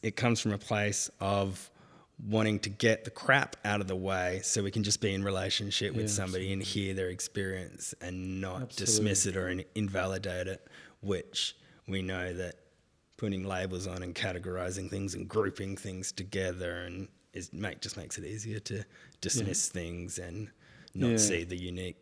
it 0.03 0.15
comes 0.15 0.39
from 0.39 0.51
a 0.53 0.57
place 0.57 1.09
of 1.19 1.69
wanting 2.27 2.59
to 2.59 2.69
get 2.69 3.03
the 3.05 3.09
crap 3.11 3.55
out 3.65 3.81
of 3.81 3.87
the 3.87 3.95
way 3.95 4.39
so 4.43 4.61
we 4.61 4.69
can 4.71 4.83
just 4.83 5.01
be 5.01 5.13
in 5.13 5.23
relationship 5.23 5.93
with 5.93 6.05
Yeah, 6.05 6.11
somebody 6.11 6.53
and 6.53 6.61
hear 6.61 6.93
their 6.93 7.09
experience 7.09 7.95
and 8.01 8.39
not 8.39 8.69
dismiss 8.75 9.25
it 9.25 9.35
or 9.35 9.49
in- 9.49 9.65
invalidate 9.75 10.47
it, 10.47 10.65
which 11.01 11.55
we 11.87 12.01
know 12.03 12.31
that 12.33 12.55
putting 13.23 13.45
labels 13.45 13.87
on 13.87 14.03
and 14.03 14.13
categorizing 14.13 14.89
things 14.89 15.13
and 15.13 15.29
grouping 15.29 15.77
things 15.77 16.11
together 16.11 16.79
and 16.79 17.07
is 17.31 17.53
make 17.53 17.79
just 17.79 17.95
makes 17.95 18.17
it 18.17 18.25
easier 18.25 18.59
to 18.59 18.83
dismiss 19.21 19.69
things 19.69 20.19
and 20.19 20.49
not 20.93 21.11
Yeah. 21.11 21.17
see 21.17 21.45
the 21.45 21.55
unique 21.55 21.95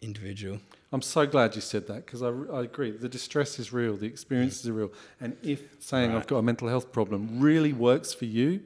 individual. 0.00 0.58
I'm 0.90 1.02
so 1.02 1.26
glad 1.26 1.54
you 1.54 1.60
said 1.60 1.86
that 1.88 2.06
because 2.06 2.22
I, 2.22 2.28
I 2.28 2.62
agree. 2.62 2.92
The 2.92 3.10
distress 3.10 3.58
is 3.58 3.74
real, 3.74 3.94
the 3.98 4.06
experiences 4.06 4.66
are 4.66 4.72
real. 4.72 4.92
And 5.20 5.36
if 5.42 5.60
saying 5.80 6.12
I've 6.12 6.26
got 6.26 6.38
a 6.38 6.42
mental 6.42 6.68
health 6.68 6.92
problem 6.92 7.38
really 7.38 7.74
works 7.74 8.14
for 8.14 8.24
you, 8.24 8.62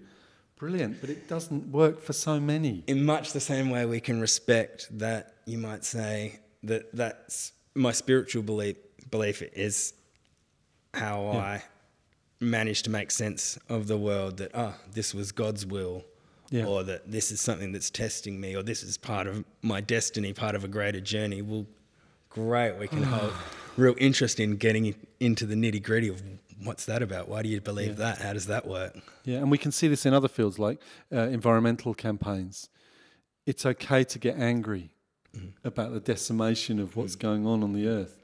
brilliant. 0.55 1.01
But 1.01 1.11
it 1.11 1.29
doesn't 1.29 1.73
work 1.73 2.01
for 2.01 2.13
so 2.13 2.39
many. 2.39 2.85
in 2.87 3.05
much 3.05 3.33
the 3.33 3.41
same 3.41 3.71
way 3.71 3.87
we 3.87 3.99
can 3.99 4.21
respect 4.21 4.87
that 5.01 5.35
you 5.47 5.59
might 5.59 5.85
say 5.85 6.39
that 6.63 6.95
that's 6.95 7.51
my 7.75 7.91
spiritual 7.91 8.45
belief 8.45 8.77
belief 9.11 9.43
is 9.43 9.95
how 10.95 11.29
I 11.29 11.63
managed 12.41 12.85
to 12.87 12.91
make 12.91 13.11
sense 13.11 13.59
of 13.69 13.87
the 13.87 13.97
world 13.99 14.39
that 14.39 14.51
ah 14.55 14.75
this 14.93 15.15
was 15.15 15.31
God's 15.33 15.65
will 15.67 16.05
Yeah. 16.51 16.65
or 16.65 16.83
that 16.85 17.11
this 17.11 17.31
is 17.31 17.41
something 17.41 17.73
that's 17.73 17.91
testing 17.91 18.41
me 18.41 18.57
or 18.57 18.63
this 18.63 18.83
is 18.83 18.97
part 18.99 19.27
of 19.27 19.45
my 19.63 19.81
destiny 19.81 20.33
part 20.33 20.55
of 20.55 20.65
a 20.65 20.69
greater 20.69 21.01
journey. 21.01 21.43
Well 21.43 21.67
great 22.31 22.77
we 22.79 22.89
can 22.89 23.03
hold 23.15 23.33
real 23.77 23.95
interest 23.99 24.41
in 24.41 24.57
getting 24.57 24.95
into 25.21 25.47
the 25.47 25.55
nitty 25.55 25.83
gritty 25.83 26.09
of 26.09 26.23
what's 26.65 26.85
that 26.87 27.03
about? 27.03 27.29
Why 27.29 27.43
do 27.43 27.49
you 27.49 27.61
believe 27.61 27.97
that? 27.99 28.19
How 28.19 28.33
does 28.33 28.47
that 28.47 28.67
work? 28.67 28.95
Yeah, 29.25 29.39
and 29.39 29.51
we 29.51 29.59
can 29.59 29.73
see 29.73 29.89
this 29.89 30.05
in 30.07 30.13
other 30.13 30.29
fields 30.29 30.59
like 30.59 30.81
uh, 31.13 31.21
environmental 31.29 31.95
campaigns. 31.95 32.69
It's 33.47 33.65
okay 33.65 34.05
to 34.05 34.19
get 34.19 34.37
angry 34.37 34.91
about 35.65 35.93
the 35.93 36.01
decimation 36.01 36.79
of 36.79 36.97
what's 36.97 37.17
going 37.17 37.47
on 37.47 37.63
on 37.63 37.73
the 37.73 37.87
earth. 37.87 38.17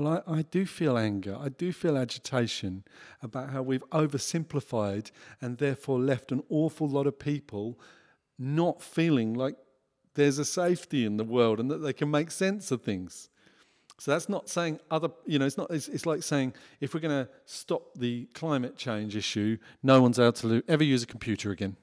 Well, 0.00 0.22
I, 0.26 0.38
I 0.38 0.42
do 0.42 0.64
feel 0.64 0.96
anger. 0.96 1.36
I 1.38 1.50
do 1.50 1.72
feel 1.72 1.98
agitation 1.98 2.84
about 3.20 3.50
how 3.50 3.60
we've 3.60 3.84
oversimplified 3.90 5.10
and 5.42 5.58
therefore 5.58 5.98
left 5.98 6.32
an 6.32 6.42
awful 6.48 6.88
lot 6.88 7.06
of 7.06 7.18
people 7.18 7.78
not 8.38 8.80
feeling 8.80 9.34
like 9.34 9.56
there's 10.14 10.38
a 10.38 10.44
safety 10.44 11.04
in 11.04 11.18
the 11.18 11.24
world 11.24 11.60
and 11.60 11.70
that 11.70 11.78
they 11.78 11.92
can 11.92 12.10
make 12.10 12.30
sense 12.30 12.70
of 12.70 12.80
things. 12.80 13.28
So 13.98 14.12
that's 14.12 14.30
not 14.30 14.48
saying 14.48 14.80
other, 14.90 15.10
you 15.26 15.38
know, 15.38 15.44
it's 15.44 15.58
not, 15.58 15.70
it's, 15.70 15.88
it's 15.88 16.06
like 16.06 16.22
saying 16.22 16.54
if 16.80 16.94
we're 16.94 17.00
going 17.00 17.26
to 17.26 17.30
stop 17.44 17.82
the 17.94 18.24
climate 18.32 18.78
change 18.78 19.14
issue, 19.14 19.58
no 19.82 20.00
one's 20.00 20.18
able 20.18 20.32
to 20.32 20.62
ever 20.66 20.82
use 20.82 21.02
a 21.02 21.06
computer 21.06 21.50
again 21.50 21.76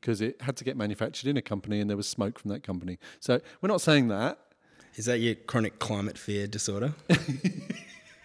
because 0.00 0.20
it 0.20 0.42
had 0.42 0.56
to 0.56 0.64
get 0.64 0.76
manufactured 0.76 1.28
in 1.28 1.36
a 1.36 1.42
company 1.42 1.78
and 1.78 1.88
there 1.88 1.96
was 1.96 2.08
smoke 2.08 2.40
from 2.40 2.50
that 2.50 2.64
company. 2.64 2.98
So 3.20 3.40
we're 3.60 3.68
not 3.68 3.80
saying 3.80 4.08
that. 4.08 4.40
Is 4.96 5.06
that 5.06 5.18
your 5.20 5.34
chronic 5.34 5.78
climate 5.78 6.18
fear 6.18 6.46
disorder 6.46 6.94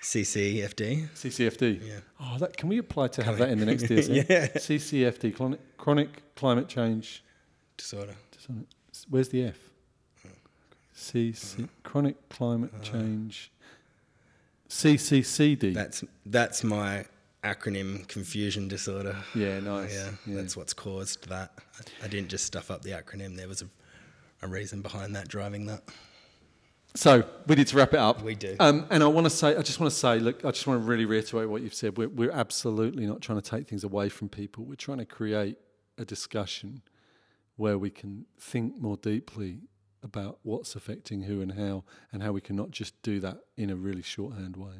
CCFD 0.01 1.09
CCFD. 1.15 1.85
Yeah. 1.87 1.99
Oh, 2.19 2.37
that, 2.39 2.55
can 2.57 2.69
we 2.69 2.77
apply 2.77 3.07
to 3.09 3.23
have 3.23 3.37
that 3.39 3.49
in 3.49 3.59
the 3.59 3.65
next 3.65 3.83
DSM? 3.83 4.25
Yeah. 4.29 4.47
CCFD, 4.47 5.35
chronic, 5.35 5.77
chronic 5.77 6.35
climate 6.35 6.67
change. 6.67 7.23
disorder 7.77 8.15
disorder. 8.31 8.61
Where's 9.09 9.29
the 9.29 9.43
F? 9.45 9.57
CC, 10.95 11.67
chronic 11.83 12.29
climate 12.29 12.71
Uh. 12.75 12.83
change. 12.83 13.51
CCCD. 14.69 15.73
That's 15.73 16.03
that's 16.25 16.63
my 16.63 17.05
acronym 17.43 18.05
confusion 18.07 18.67
disorder. 18.67 19.15
yeah, 19.35 19.59
nice. 19.59 19.93
Yeah, 19.93 20.09
yeah. 20.25 20.35
that's 20.41 20.57
what's 20.57 20.73
caused 20.73 21.27
that. 21.29 21.51
I, 22.01 22.05
I 22.05 22.07
didn't 22.07 22.29
just 22.29 22.45
stuff 22.45 22.69
up 22.71 22.81
the 22.81 22.89
acronym. 22.91 23.37
There 23.37 23.47
was 23.47 23.61
a, 23.61 23.67
a 24.41 24.47
reason 24.47 24.81
behind 24.81 25.15
that 25.15 25.27
driving 25.27 25.65
that. 25.67 25.83
So 26.97 27.23
we 27.45 27.55
need 27.55 27.67
to 27.67 27.77
wrap 27.77 27.93
it 27.93 27.99
up. 27.99 28.23
We 28.23 28.33
do. 28.33 28.55
Um, 28.59 28.87
and 28.89 29.03
I 29.03 29.07
want 29.07 29.25
to 29.25 29.29
say, 29.29 29.55
I 29.55 29.61
just 29.61 29.79
want 29.79 29.91
to 29.93 29.97
say, 29.97 30.19
look, 30.19 30.43
I 30.43 30.49
just 30.49 30.65
want 30.65 30.81
to 30.81 30.87
really 30.87 31.05
reiterate 31.05 31.47
what 31.47 31.61
you've 31.61 31.75
said. 31.75 31.95
We're, 31.95 32.09
we're 32.09 32.31
absolutely 32.31 33.05
not 33.05 33.21
trying 33.21 33.39
to 33.39 33.47
take 33.47 33.67
things 33.67 33.83
away 33.83 34.09
from 34.09 34.29
people. 34.29 34.65
We're 34.65 34.75
trying 34.75 34.97
to 34.97 35.05
create 35.05 35.57
a 35.99 36.05
discussion 36.05 36.81
where 37.55 37.77
we 37.77 37.91
can 37.91 38.25
think 38.39 38.81
more 38.81 38.97
deeply 38.97 39.59
about 40.01 40.39
what's 40.41 40.75
affecting 40.75 41.21
who 41.23 41.39
and 41.41 41.51
how, 41.51 41.83
and 42.11 42.23
how 42.23 42.31
we 42.31 42.41
can 42.41 42.55
not 42.55 42.71
just 42.71 42.99
do 43.03 43.19
that 43.19 43.41
in 43.57 43.69
a 43.69 43.75
really 43.75 44.01
shorthand 44.01 44.57
way. 44.57 44.73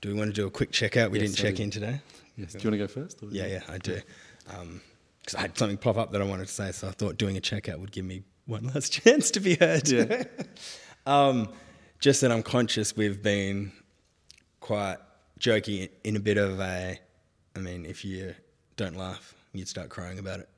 Do 0.00 0.08
we 0.08 0.14
want 0.14 0.34
to 0.34 0.40
do 0.40 0.48
a 0.48 0.50
quick 0.50 0.72
checkout? 0.72 1.12
We 1.12 1.20
Yes, 1.20 1.30
didn't 1.30 1.46
I 1.46 1.48
check 1.48 1.56
do. 1.58 1.62
in 1.62 1.70
today. 1.70 2.00
Yes. 2.36 2.52
Do 2.54 2.58
you 2.58 2.70
want 2.70 2.74
to 2.74 2.78
go 2.78 2.86
first? 2.88 3.18
Yeah, 3.30 3.46
yeah, 3.46 3.60
I 3.68 3.78
do. 3.78 4.00
Because 5.20 5.34
I 5.36 5.42
had 5.42 5.56
something 5.56 5.76
pop 5.76 5.96
up 5.96 6.10
that 6.10 6.20
I 6.20 6.24
wanted 6.24 6.48
to 6.48 6.52
say, 6.52 6.72
so 6.72 6.88
I 6.88 6.90
thought 6.90 7.18
doing 7.18 7.36
a 7.36 7.40
checkout 7.40 7.78
would 7.78 7.92
give 7.92 8.04
me 8.04 8.24
one 8.46 8.64
last 8.74 8.92
chance 8.92 9.30
to 9.32 9.38
be 9.40 9.54
heard. 9.54 9.88
Yeah. 9.88 10.24
um, 11.06 11.48
just 11.98 12.20
that 12.20 12.32
I'm 12.32 12.42
conscious 12.42 12.96
we've 12.96 13.22
been 13.22 13.72
quite 14.60 14.98
jokey 15.38 15.90
in 16.04 16.16
a 16.16 16.20
bit 16.20 16.38
of 16.38 16.60
a, 16.60 16.98
I 17.56 17.58
mean, 17.58 17.84
if 17.84 18.04
you 18.04 18.34
don't 18.76 18.96
laugh, 18.96 19.34
you'd 19.52 19.68
start 19.68 19.88
crying 19.88 20.18
about 20.18 20.40
it 20.40 20.48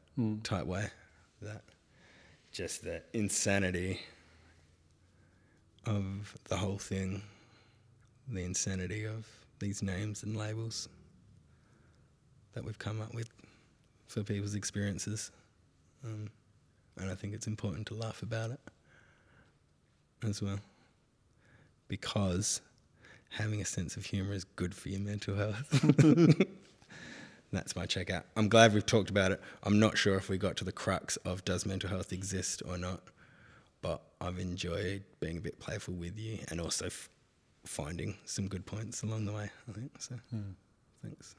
type 0.45 0.67
way. 0.67 0.87
That 1.43 1.63
just 2.53 2.85
the 2.85 3.03
insanity 3.13 4.01
of 5.87 6.35
the 6.45 6.57
whole 6.57 6.79
thing, 6.79 7.23
the 8.29 8.43
insanity 8.43 9.05
of 9.05 9.27
these 9.59 9.83
names 9.83 10.23
and 10.23 10.37
labels 10.37 10.89
that 12.55 12.65
we've 12.65 12.79
come 12.79 13.01
up 13.01 13.13
with 13.15 13.29
for 14.07 14.23
people's 14.23 14.55
experiences. 14.55 15.31
Um, 16.05 16.31
and 16.99 17.11
I 17.11 17.15
think 17.15 17.35
it's 17.35 17.47
important 17.47 17.87
to 17.89 17.95
laugh 17.95 18.23
about 18.23 18.51
it 18.51 18.61
as 20.25 20.43
well. 20.43 20.59
Because 21.89 22.61
having 23.31 23.61
a 23.61 23.65
sense 23.65 23.97
of 23.97 24.07
humour 24.07 24.33
is 24.33 24.45
good 24.45 24.75
for 24.75 24.89
your 24.89 25.01
mental 25.01 25.35
health. 25.37 25.69
That's 27.53 27.77
my 27.77 27.87
checkout. 27.87 28.25
I'm 28.37 28.49
glad 28.49 28.75
we've 28.75 28.85
talked 28.85 29.11
about 29.11 29.31
it. 29.31 29.41
I'm 29.63 29.79
not 29.79 29.97
sure 29.97 30.17
if 30.17 30.29
we 30.29 30.39
got 30.39 30.57
to 30.57 30.65
the 30.65 30.73
crux 30.73 31.17
of 31.19 31.45
does 31.45 31.65
mental 31.65 31.89
health 31.89 32.13
exist 32.13 32.63
or 32.69 32.77
not, 32.77 33.01
but 33.81 34.03
I've 34.21 34.39
enjoyed 34.39 35.05
being 35.21 35.37
a 35.37 35.41
bit 35.41 35.61
playful 35.61 35.95
with 35.95 36.19
you 36.19 36.39
and 36.49 36.61
also 36.61 36.87
f- 36.87 37.09
finding 37.65 38.17
some 38.25 38.49
good 38.49 38.67
points 38.67 39.03
along 39.03 39.27
the 39.27 39.33
way. 39.33 39.51
I 39.69 39.73
think 39.73 39.93
so. 40.01 40.17
Hmm. 40.31 40.53
Thanks. 41.03 41.37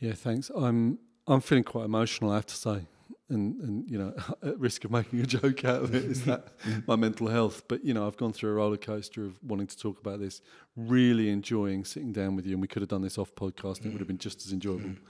Yeah, 0.00 0.12
thanks. 0.14 0.50
I'm 0.54 0.98
I'm 1.26 1.40
feeling 1.40 1.64
quite 1.64 1.84
emotional, 1.84 2.32
I 2.32 2.36
have 2.36 2.46
to 2.46 2.54
say, 2.54 2.86
and 3.28 3.60
and 3.60 3.90
you 3.90 3.98
know, 3.98 4.14
at 4.42 4.58
risk 4.58 4.84
of 4.84 4.90
making 4.90 5.20
a 5.20 5.26
joke 5.26 5.64
out 5.64 5.82
of 5.82 5.94
it 5.94 6.04
is 6.04 6.24
that 6.24 6.48
my 6.86 6.96
mental 6.96 7.28
health. 7.28 7.62
But 7.68 7.84
you 7.84 7.94
know, 7.94 8.06
I've 8.06 8.16
gone 8.16 8.32
through 8.32 8.50
a 8.50 8.54
roller 8.54 8.76
coaster 8.76 9.24
of 9.24 9.42
wanting 9.42 9.66
to 9.66 9.78
talk 9.78 10.00
about 10.00 10.20
this, 10.20 10.40
really 10.76 11.30
enjoying 11.30 11.84
sitting 11.84 12.12
down 12.12 12.36
with 12.36 12.46
you, 12.46 12.52
and 12.52 12.60
we 12.60 12.68
could 12.68 12.82
have 12.82 12.88
done 12.88 13.02
this 13.02 13.18
off 13.18 13.34
podcast, 13.34 13.78
and 13.78 13.86
it 13.86 13.92
would 13.92 14.00
have 14.00 14.08
been 14.08 14.18
just 14.18 14.44
as 14.46 14.52
enjoyable. 14.52 14.90
Mm-hmm. 14.90 15.04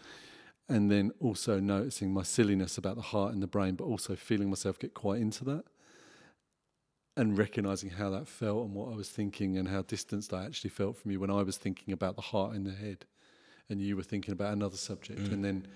And 0.67 0.91
then 0.91 1.13
also 1.21 1.61
noticing 1.61 2.15
my 2.15 2.23
silliness 2.23 2.79
about 2.79 2.97
the 2.97 3.03
heart 3.03 3.35
and 3.35 3.43
the 3.43 3.47
brain, 3.47 3.75
but 3.75 3.85
also 3.85 4.17
feeling 4.17 4.49
myself 4.49 4.79
get 4.79 4.95
quite 4.95 5.21
into 5.21 5.45
that. 5.45 5.65
And 7.17 7.37
recognizing 7.37 7.91
how 7.91 8.11
that 8.11 8.27
felt 8.27 8.65
and 8.65 8.75
what 8.75 8.91
I 8.91 8.97
was 8.97 9.11
thinking, 9.11 9.59
and 9.59 9.69
how 9.69 9.83
distanced 9.83 10.33
I 10.33 10.47
actually 10.47 10.71
felt 10.71 10.97
from 10.97 11.11
you 11.11 11.21
when 11.21 11.31
I 11.31 11.43
was 11.43 11.59
thinking 11.59 11.93
about 11.93 12.17
the 12.17 12.23
heart 12.23 12.57
in 12.57 12.65
the 12.65 12.73
head 12.73 13.05
and 13.71 13.81
you 13.81 13.97
were 13.97 14.03
thinking 14.03 14.33
about 14.33 14.53
another 14.53 14.77
subject 14.77 15.21
mm. 15.21 15.33
and 15.33 15.45
then 15.45 15.67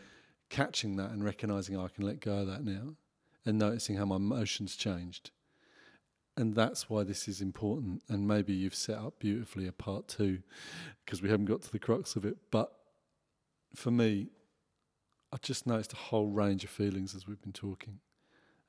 catching 0.50 0.96
that 0.96 1.10
and 1.10 1.24
recognizing 1.24 1.76
oh, 1.76 1.84
I 1.84 1.88
can 1.88 2.04
let 2.04 2.20
go 2.20 2.38
of 2.38 2.46
that 2.46 2.64
now 2.64 2.96
and 3.44 3.58
noticing 3.58 3.96
how 3.96 4.04
my 4.04 4.16
emotions 4.16 4.76
changed. 4.76 5.30
And 6.36 6.54
that's 6.54 6.88
why 6.88 7.02
this 7.02 7.26
is 7.26 7.40
important. 7.40 8.02
And 8.08 8.28
maybe 8.28 8.52
you've 8.52 8.74
set 8.74 8.98
up 8.98 9.18
beautifully 9.18 9.66
a 9.66 9.72
part 9.72 10.06
two 10.06 10.40
because 11.04 11.20
we 11.20 11.28
haven't 11.28 11.46
got 11.46 11.62
to 11.62 11.72
the 11.72 11.78
crux 11.78 12.14
of 12.14 12.24
it. 12.24 12.36
But 12.50 12.72
for 13.74 13.90
me, 13.90 14.28
I 15.32 15.36
just 15.42 15.66
noticed 15.66 15.92
a 15.92 15.96
whole 15.96 16.28
range 16.28 16.64
of 16.64 16.70
feelings 16.70 17.14
as 17.14 17.26
we've 17.26 17.40
been 17.42 17.52
talking. 17.52 17.98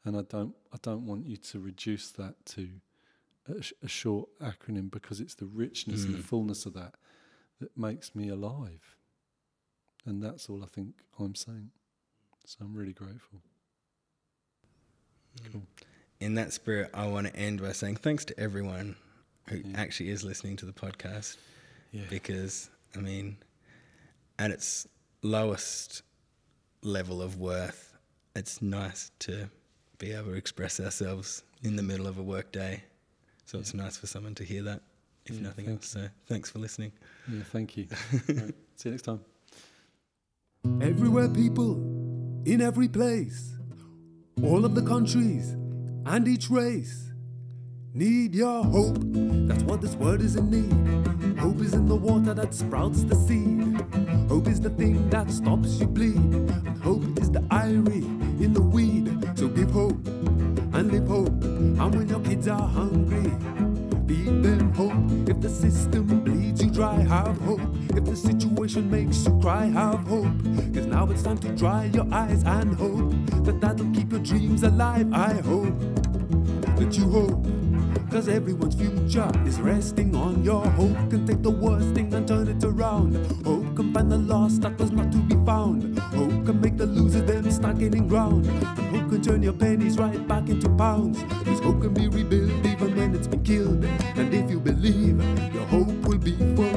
And 0.04 0.18
I 0.18 0.24
don't, 0.24 0.56
I 0.74 0.78
don't 0.82 1.06
want 1.06 1.28
you 1.28 1.38
to 1.38 1.60
reduce 1.60 2.10
that 2.12 2.44
to 2.48 2.70
a, 3.48 3.62
sh- 3.62 3.74
a 3.84 3.88
short 3.88 4.30
acronym 4.42 4.90
because 4.90 5.20
it's 5.20 5.36
the 5.36 5.46
richness 5.46 6.06
and 6.06 6.16
the 6.16 6.20
mm. 6.20 6.24
fullness 6.24 6.66
of 6.66 6.74
that 6.74 6.96
that 7.60 7.78
makes 7.78 8.16
me 8.16 8.30
alive. 8.30 8.96
And 10.10 10.24
that's 10.24 10.50
all 10.50 10.64
I 10.64 10.66
think 10.66 10.96
I'm 11.20 11.36
saying. 11.36 11.70
So 12.44 12.58
I'm 12.62 12.74
really 12.74 12.94
grateful. 12.94 13.42
Cool. 15.52 15.62
in 16.20 16.34
that 16.36 16.52
spirit, 16.52 16.90
I 16.94 17.06
want 17.08 17.28
to 17.28 17.36
end 17.36 17.62
by 17.62 17.72
saying 17.72 17.98
thanks 17.98 18.26
to 18.26 18.38
everyone 18.40 18.96
who 19.48 19.62
actually 19.76 20.10
is 20.10 20.24
listening 20.24 20.58
to 20.58 20.66
the 20.66 20.74
podcast. 20.74 21.38
Yeah. 21.92 22.06
Because, 22.10 22.72
I 22.96 23.00
mean, 23.00 23.38
at 24.40 24.50
its 24.50 24.88
lowest 25.22 26.02
level 26.82 27.22
of 27.22 27.38
worth, 27.38 27.96
it's 28.36 28.62
nice 28.64 29.12
to 29.20 29.48
be 30.00 30.12
able 30.12 30.32
to 30.32 30.34
express 30.34 30.80
ourselves 30.80 31.44
in 31.62 31.76
the 31.76 31.84
middle 31.84 32.08
of 32.08 32.18
a 32.18 32.24
work 32.24 32.52
day. 32.52 32.82
So 33.46 33.60
it's 33.60 33.76
nice 33.76 33.96
for 33.96 34.08
someone 34.08 34.34
to 34.36 34.44
hear 34.44 34.64
that, 34.64 34.82
if 35.28 35.36
Yeah, 35.36 35.42
nothing 35.44 35.70
else. 35.70 35.88
So 35.88 36.08
thanks 36.26 36.50
for 36.50 36.58
listening. 36.58 36.94
Yeah, 37.32 37.44
thank 37.44 37.78
you. 37.78 37.88
right, 38.28 38.56
see 38.76 38.90
you 38.90 38.92
next 38.92 39.04
time. 39.04 39.20
Everywhere, 40.66 41.30
people, 41.30 41.76
in 42.44 42.60
every 42.62 42.90
place, 42.90 43.58
all 44.44 44.66
of 44.66 44.76
the 44.76 44.82
countries 44.82 45.52
and 46.06 46.28
each 46.28 46.50
race 46.50 47.14
need 47.94 48.36
your 48.36 48.66
hope. 48.66 48.98
That's 49.00 49.64
what 49.64 49.80
this 49.80 49.96
world 49.96 50.20
is 50.20 50.36
in 50.36 50.52
need. 50.52 51.40
Hope 51.40 51.62
is 51.62 51.74
in 51.74 51.88
the 51.88 51.96
water 51.96 52.34
that 52.34 52.54
sprouts 52.54 53.04
the 53.04 53.16
seed. 53.16 53.80
Hope 54.28 54.48
is 54.48 54.60
the 54.60 54.72
thing 54.72 55.10
that 55.10 55.32
stops 55.32 55.80
you 55.80 55.88
bleed. 55.88 56.16
And 56.18 56.84
hope 56.84 57.04
is 57.20 57.32
the 57.32 57.40
irie 57.40 58.04
in 58.42 58.52
the 58.52 58.62
weed. 58.62 59.18
So 59.38 59.48
give 59.48 59.72
hope 59.72 60.06
and 60.08 60.92
live 60.92 61.08
hope. 61.08 61.42
And 61.42 61.96
when 61.96 62.10
your 62.10 62.20
kids 62.20 62.50
are 62.50 62.68
hungry, 62.68 63.32
Feed 64.10 64.42
them 64.42 64.74
hope. 64.74 65.30
If 65.30 65.40
the 65.40 65.50
system 65.50 66.19
dry, 66.80 66.96
have 67.02 67.38
hope. 67.42 67.60
If 67.90 68.06
the 68.06 68.16
situation 68.16 68.90
makes 68.90 69.26
you 69.26 69.38
cry, 69.42 69.66
have 69.66 70.00
hope. 70.08 70.32
Cause 70.74 70.86
now 70.86 71.10
it's 71.12 71.24
time 71.24 71.38
to 71.40 71.50
dry 71.50 71.92
your 71.94 72.08
eyes 72.10 72.42
and 72.46 72.74
hope 72.74 73.12
that 73.44 73.60
that'll 73.60 73.92
keep 73.92 74.14
your 74.14 74.22
dreams 74.22 74.64
alive. 74.64 75.12
I 75.12 75.34
hope 75.42 75.78
that 76.78 76.98
you 76.98 77.10
hope. 77.10 77.46
Cause 78.10 78.30
everyone's 78.30 78.76
future 78.76 79.30
is 79.46 79.60
resting 79.60 80.16
on 80.16 80.42
your 80.42 80.66
hope. 80.80 80.96
Can 81.10 81.28
take 81.28 81.44
the 81.44 81.52
worst 81.52 81.94
thing 81.96 82.14
and 82.14 82.26
turn 82.26 82.48
it 82.48 82.64
around. 82.64 83.14
Hope 83.44 83.76
can 83.76 83.94
find 83.94 84.10
the 84.10 84.18
lost 84.18 84.62
that 84.62 84.80
was 84.80 84.92
not 84.92 85.12
to 85.12 85.18
be 85.18 85.36
found. 85.46 86.00
Hope 86.00 86.46
can 86.46 86.62
make 86.62 86.78
the 86.78 86.86
loser 86.86 87.22
them 87.22 87.52
start 87.52 87.78
gaining 87.80 88.08
ground. 88.08 88.46
And 88.48 88.96
hope 88.96 89.10
can 89.10 89.22
turn 89.22 89.44
your 89.44 89.54
pennies 89.54 89.98
right 89.98 90.26
back 90.30 90.48
into 90.48 90.70
pounds. 90.70 91.22
Cause 91.44 91.60
hope 91.60 91.82
can 91.82 91.94
be 91.94 92.08
rebuilt 92.08 92.66
even 92.66 92.96
when 92.96 93.16
it's 93.16 93.28
been 93.28 93.44
killed. 93.44 93.84
And 94.16 94.34
if 94.34 94.50
you 94.50 94.62
believe, 94.62 95.22
your 95.54 95.66
hope 95.66 95.92
will 96.08 96.18
be 96.18 96.32
fulfilled. 96.32 96.69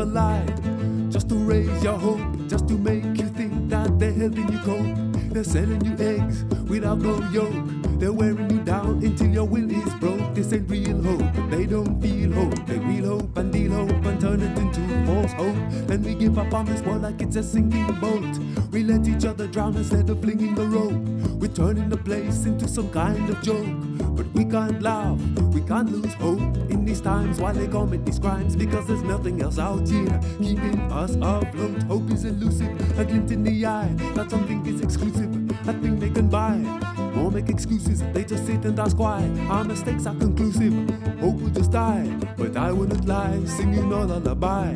People 0.00 0.14
lied 0.14 1.12
just 1.12 1.28
to 1.28 1.34
raise 1.34 1.84
your 1.84 1.98
hope, 1.98 2.22
just 2.48 2.66
to 2.68 2.74
make 2.78 3.04
you 3.18 3.28
think 3.36 3.68
that 3.68 3.98
they're 3.98 4.10
helping 4.10 4.50
you 4.50 4.58
cope. 4.60 4.96
They're 5.30 5.44
selling 5.44 5.84
you 5.84 5.94
eggs 5.98 6.42
without 6.70 7.00
no 7.00 7.22
yolk. 7.28 7.52
They're 8.00 8.10
wearing 8.10 8.48
you 8.48 8.60
down 8.60 9.04
until 9.04 9.26
your 9.26 9.44
will 9.44 9.70
is 9.70 9.92
broke. 9.96 10.34
This 10.34 10.54
ain't 10.54 10.70
real 10.70 11.02
hope. 11.02 11.50
They 11.50 11.66
don't 11.66 12.00
feel 12.00 12.32
hope. 12.32 12.66
They 12.66 12.78
real 12.78 13.18
hope 13.18 13.36
and 13.36 13.52
deal 13.52 13.72
hope 13.72 14.06
and 14.06 14.18
turn 14.18 14.40
it 14.40 14.56
into 14.58 14.80
false 15.04 15.32
hope. 15.32 15.86
Then 15.86 16.02
we 16.02 16.14
give 16.14 16.38
up 16.38 16.54
on 16.54 16.64
this 16.64 16.80
world 16.80 17.02
like 17.02 17.20
it's 17.20 17.36
a 17.36 17.42
sinking 17.42 18.00
boat. 18.00 18.38
We 18.70 18.84
let 18.84 19.06
each 19.06 19.26
other 19.26 19.48
drown 19.48 19.76
instead 19.76 20.08
of 20.08 20.22
flinging 20.22 20.54
the 20.54 20.64
rope. 20.64 20.94
We're 21.42 21.52
turning 21.52 21.90
the 21.90 21.98
place 21.98 22.46
into 22.46 22.66
some 22.68 22.90
kind 22.90 23.28
of 23.28 23.42
joke. 23.42 23.66
But 24.16 24.26
we 24.34 24.44
can't 24.44 24.82
laugh, 24.82 25.18
we 25.54 25.60
can't 25.62 25.90
lose 25.90 26.12
hope 26.14 26.56
in 26.70 26.84
these 26.84 27.00
times 27.00 27.40
while 27.40 27.54
they 27.54 27.66
commit 27.66 28.04
these 28.04 28.18
crimes 28.18 28.56
because 28.56 28.86
there's 28.86 29.02
nothing 29.02 29.40
else 29.40 29.58
out 29.58 29.88
here 29.88 30.20
keeping 30.38 30.78
us 30.92 31.14
afloat. 31.16 31.82
Hope 31.84 32.10
is 32.10 32.24
elusive, 32.24 32.98
a 32.98 33.04
glint 33.04 33.30
in 33.30 33.42
the 33.42 33.66
eye 33.66 33.92
that 34.14 34.30
something 34.30 34.64
is 34.66 34.80
exclusive, 34.80 35.32
a 35.68 35.72
thing 35.72 35.98
they 35.98 36.10
can 36.10 36.28
buy. 36.28 36.89
Or 37.16 37.30
make 37.30 37.48
excuses, 37.48 38.02
they 38.12 38.24
just 38.24 38.46
sit 38.46 38.64
and 38.64 38.78
ask 38.78 38.98
why. 38.98 39.22
Our 39.48 39.64
mistakes 39.64 40.06
are 40.06 40.14
conclusive. 40.14 40.72
Hope 41.20 41.40
will 41.40 41.50
just 41.50 41.70
die, 41.70 42.08
but 42.36 42.56
I 42.56 42.72
wouldn't 42.72 43.06
lie, 43.06 43.44
singing 43.44 43.92
a 43.92 44.04
lullaby. 44.04 44.74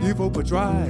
Give 0.00 0.16
hope 0.16 0.36
a 0.36 0.42
try, 0.42 0.84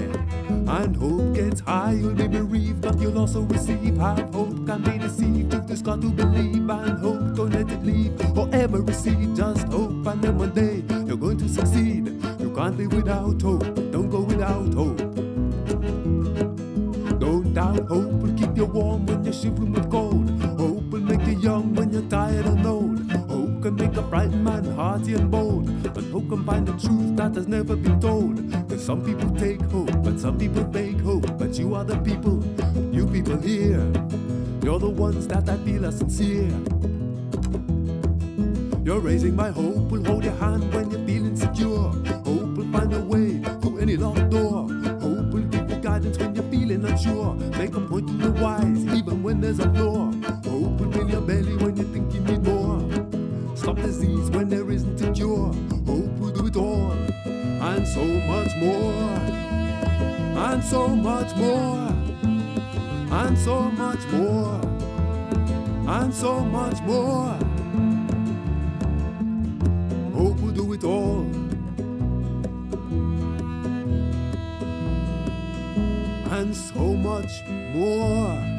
and 0.48 0.96
hope 0.96 1.34
gets 1.34 1.60
high. 1.60 1.92
You'll 1.92 2.14
be 2.14 2.26
bereaved, 2.26 2.80
but 2.80 2.98
you'll 2.98 3.18
also 3.18 3.42
receive. 3.42 3.96
Have 3.98 4.32
hope, 4.32 4.66
can 4.66 4.82
be 4.82 4.98
deceived. 4.98 5.52
You've 5.52 5.66
just 5.66 5.84
got 5.84 6.00
to 6.00 6.10
believe, 6.10 6.68
and 6.70 6.98
hope, 6.98 7.36
don't 7.36 7.50
let 7.50 7.70
it 7.70 7.84
leave 7.84 8.12
or 8.36 8.48
ever 8.52 8.80
recede. 8.80 9.36
Just 9.36 9.68
hope, 9.68 10.06
and 10.06 10.22
then 10.22 10.38
one 10.38 10.50
day 10.52 10.82
you're 11.06 11.16
going 11.16 11.38
to 11.38 11.48
succeed. 11.48 12.06
You 12.40 12.52
can't 12.54 12.76
live 12.76 12.92
without 12.92 13.42
hope, 13.42 13.62
don't 13.92 14.08
go 14.08 14.20
without 14.22 14.72
hope. 14.74 14.98
Don't 17.20 17.54
doubt 17.54 17.86
hope 17.86 18.12
will 18.12 18.34
keep 18.34 18.56
you 18.56 18.64
warm 18.64 19.06
when 19.06 19.24
you're 19.24 19.32
shivering 19.32 19.72
with 19.72 19.90
cold. 19.90 20.28
Hope 20.58 20.73
make 21.04 21.26
you 21.26 21.38
young 21.38 21.74
when 21.74 21.92
you're 21.92 22.08
tired 22.08 22.46
and 22.46 22.66
old. 22.66 23.10
Hope 23.28 23.62
can 23.62 23.76
make 23.76 23.96
a 23.96 24.02
bright 24.02 24.30
man 24.30 24.64
hearty 24.76 25.14
and 25.14 25.30
bold. 25.30 25.68
And 25.68 26.12
hope 26.12 26.28
can 26.28 26.44
find 26.44 26.66
the 26.66 26.72
truth 26.72 27.16
that 27.16 27.34
has 27.34 27.46
never 27.46 27.76
been 27.76 28.00
told. 28.00 28.36
Cause 28.68 28.84
some 28.84 29.04
people 29.04 29.30
take 29.36 29.60
hope, 29.62 29.92
but 30.02 30.18
some 30.18 30.38
people 30.38 30.64
fake 30.72 31.00
hope. 31.00 31.38
But 31.38 31.58
you 31.58 31.74
are 31.74 31.84
the 31.84 31.98
people, 31.98 32.42
you 32.92 33.06
people 33.06 33.36
here. 33.36 33.84
You're 34.62 34.78
the 34.78 34.88
ones 34.88 35.26
that 35.28 35.48
I 35.48 35.56
feel 35.58 35.84
are 35.86 35.92
sincere. 35.92 36.50
You're 38.84 39.00
raising 39.00 39.34
my 39.34 39.50
hope, 39.50 39.90
will 39.90 40.04
hold 40.04 40.24
your 40.24 40.34
hand 40.34 40.72
when 40.72 40.90
you're 40.90 41.06
feeling 41.06 41.36
secure. 41.36 41.90
Hope 42.24 42.56
will 42.56 42.72
find 42.72 42.92
a 42.92 43.00
way 43.00 43.38
through 43.60 43.78
any 43.78 43.96
locked 43.96 44.30
door. 44.30 44.73
Guidance 45.94 46.18
when 46.18 46.34
you're 46.34 46.50
feeling 46.50 46.84
unsure. 46.84 47.34
Make 47.56 47.76
a 47.76 47.80
point 47.80 48.08
to 48.08 48.14
the 48.14 48.32
wise, 48.42 48.84
even 48.98 49.22
when 49.22 49.40
there's 49.40 49.60
a 49.60 49.72
flaw. 49.74 50.10
Hope 50.50 50.80
will 50.80 50.90
fill 50.90 51.08
your 51.08 51.20
belly 51.20 51.56
when 51.56 51.76
you 51.76 51.84
think 51.84 52.12
you 52.12 52.20
need 52.20 52.42
more. 52.42 52.80
Stop 53.56 53.76
disease 53.76 54.28
when 54.30 54.48
there 54.48 54.68
isn't 54.70 55.00
a 55.02 55.12
cure. 55.12 55.52
Hope 55.86 56.18
will 56.18 56.32
do 56.32 56.46
it 56.46 56.56
all, 56.56 56.90
and 56.90 57.86
so 57.86 58.04
much 58.04 58.56
more. 58.56 58.92
And 60.46 60.64
so 60.64 60.88
much 60.88 61.36
more. 61.36 61.92
And 63.20 63.38
so 63.38 63.60
much 63.70 64.04
more. 64.08 64.60
And 65.86 66.12
so 66.12 66.40
much 66.40 66.80
more. 66.82 67.43
So 76.54 76.94
much 76.94 77.42
more. 77.72 78.53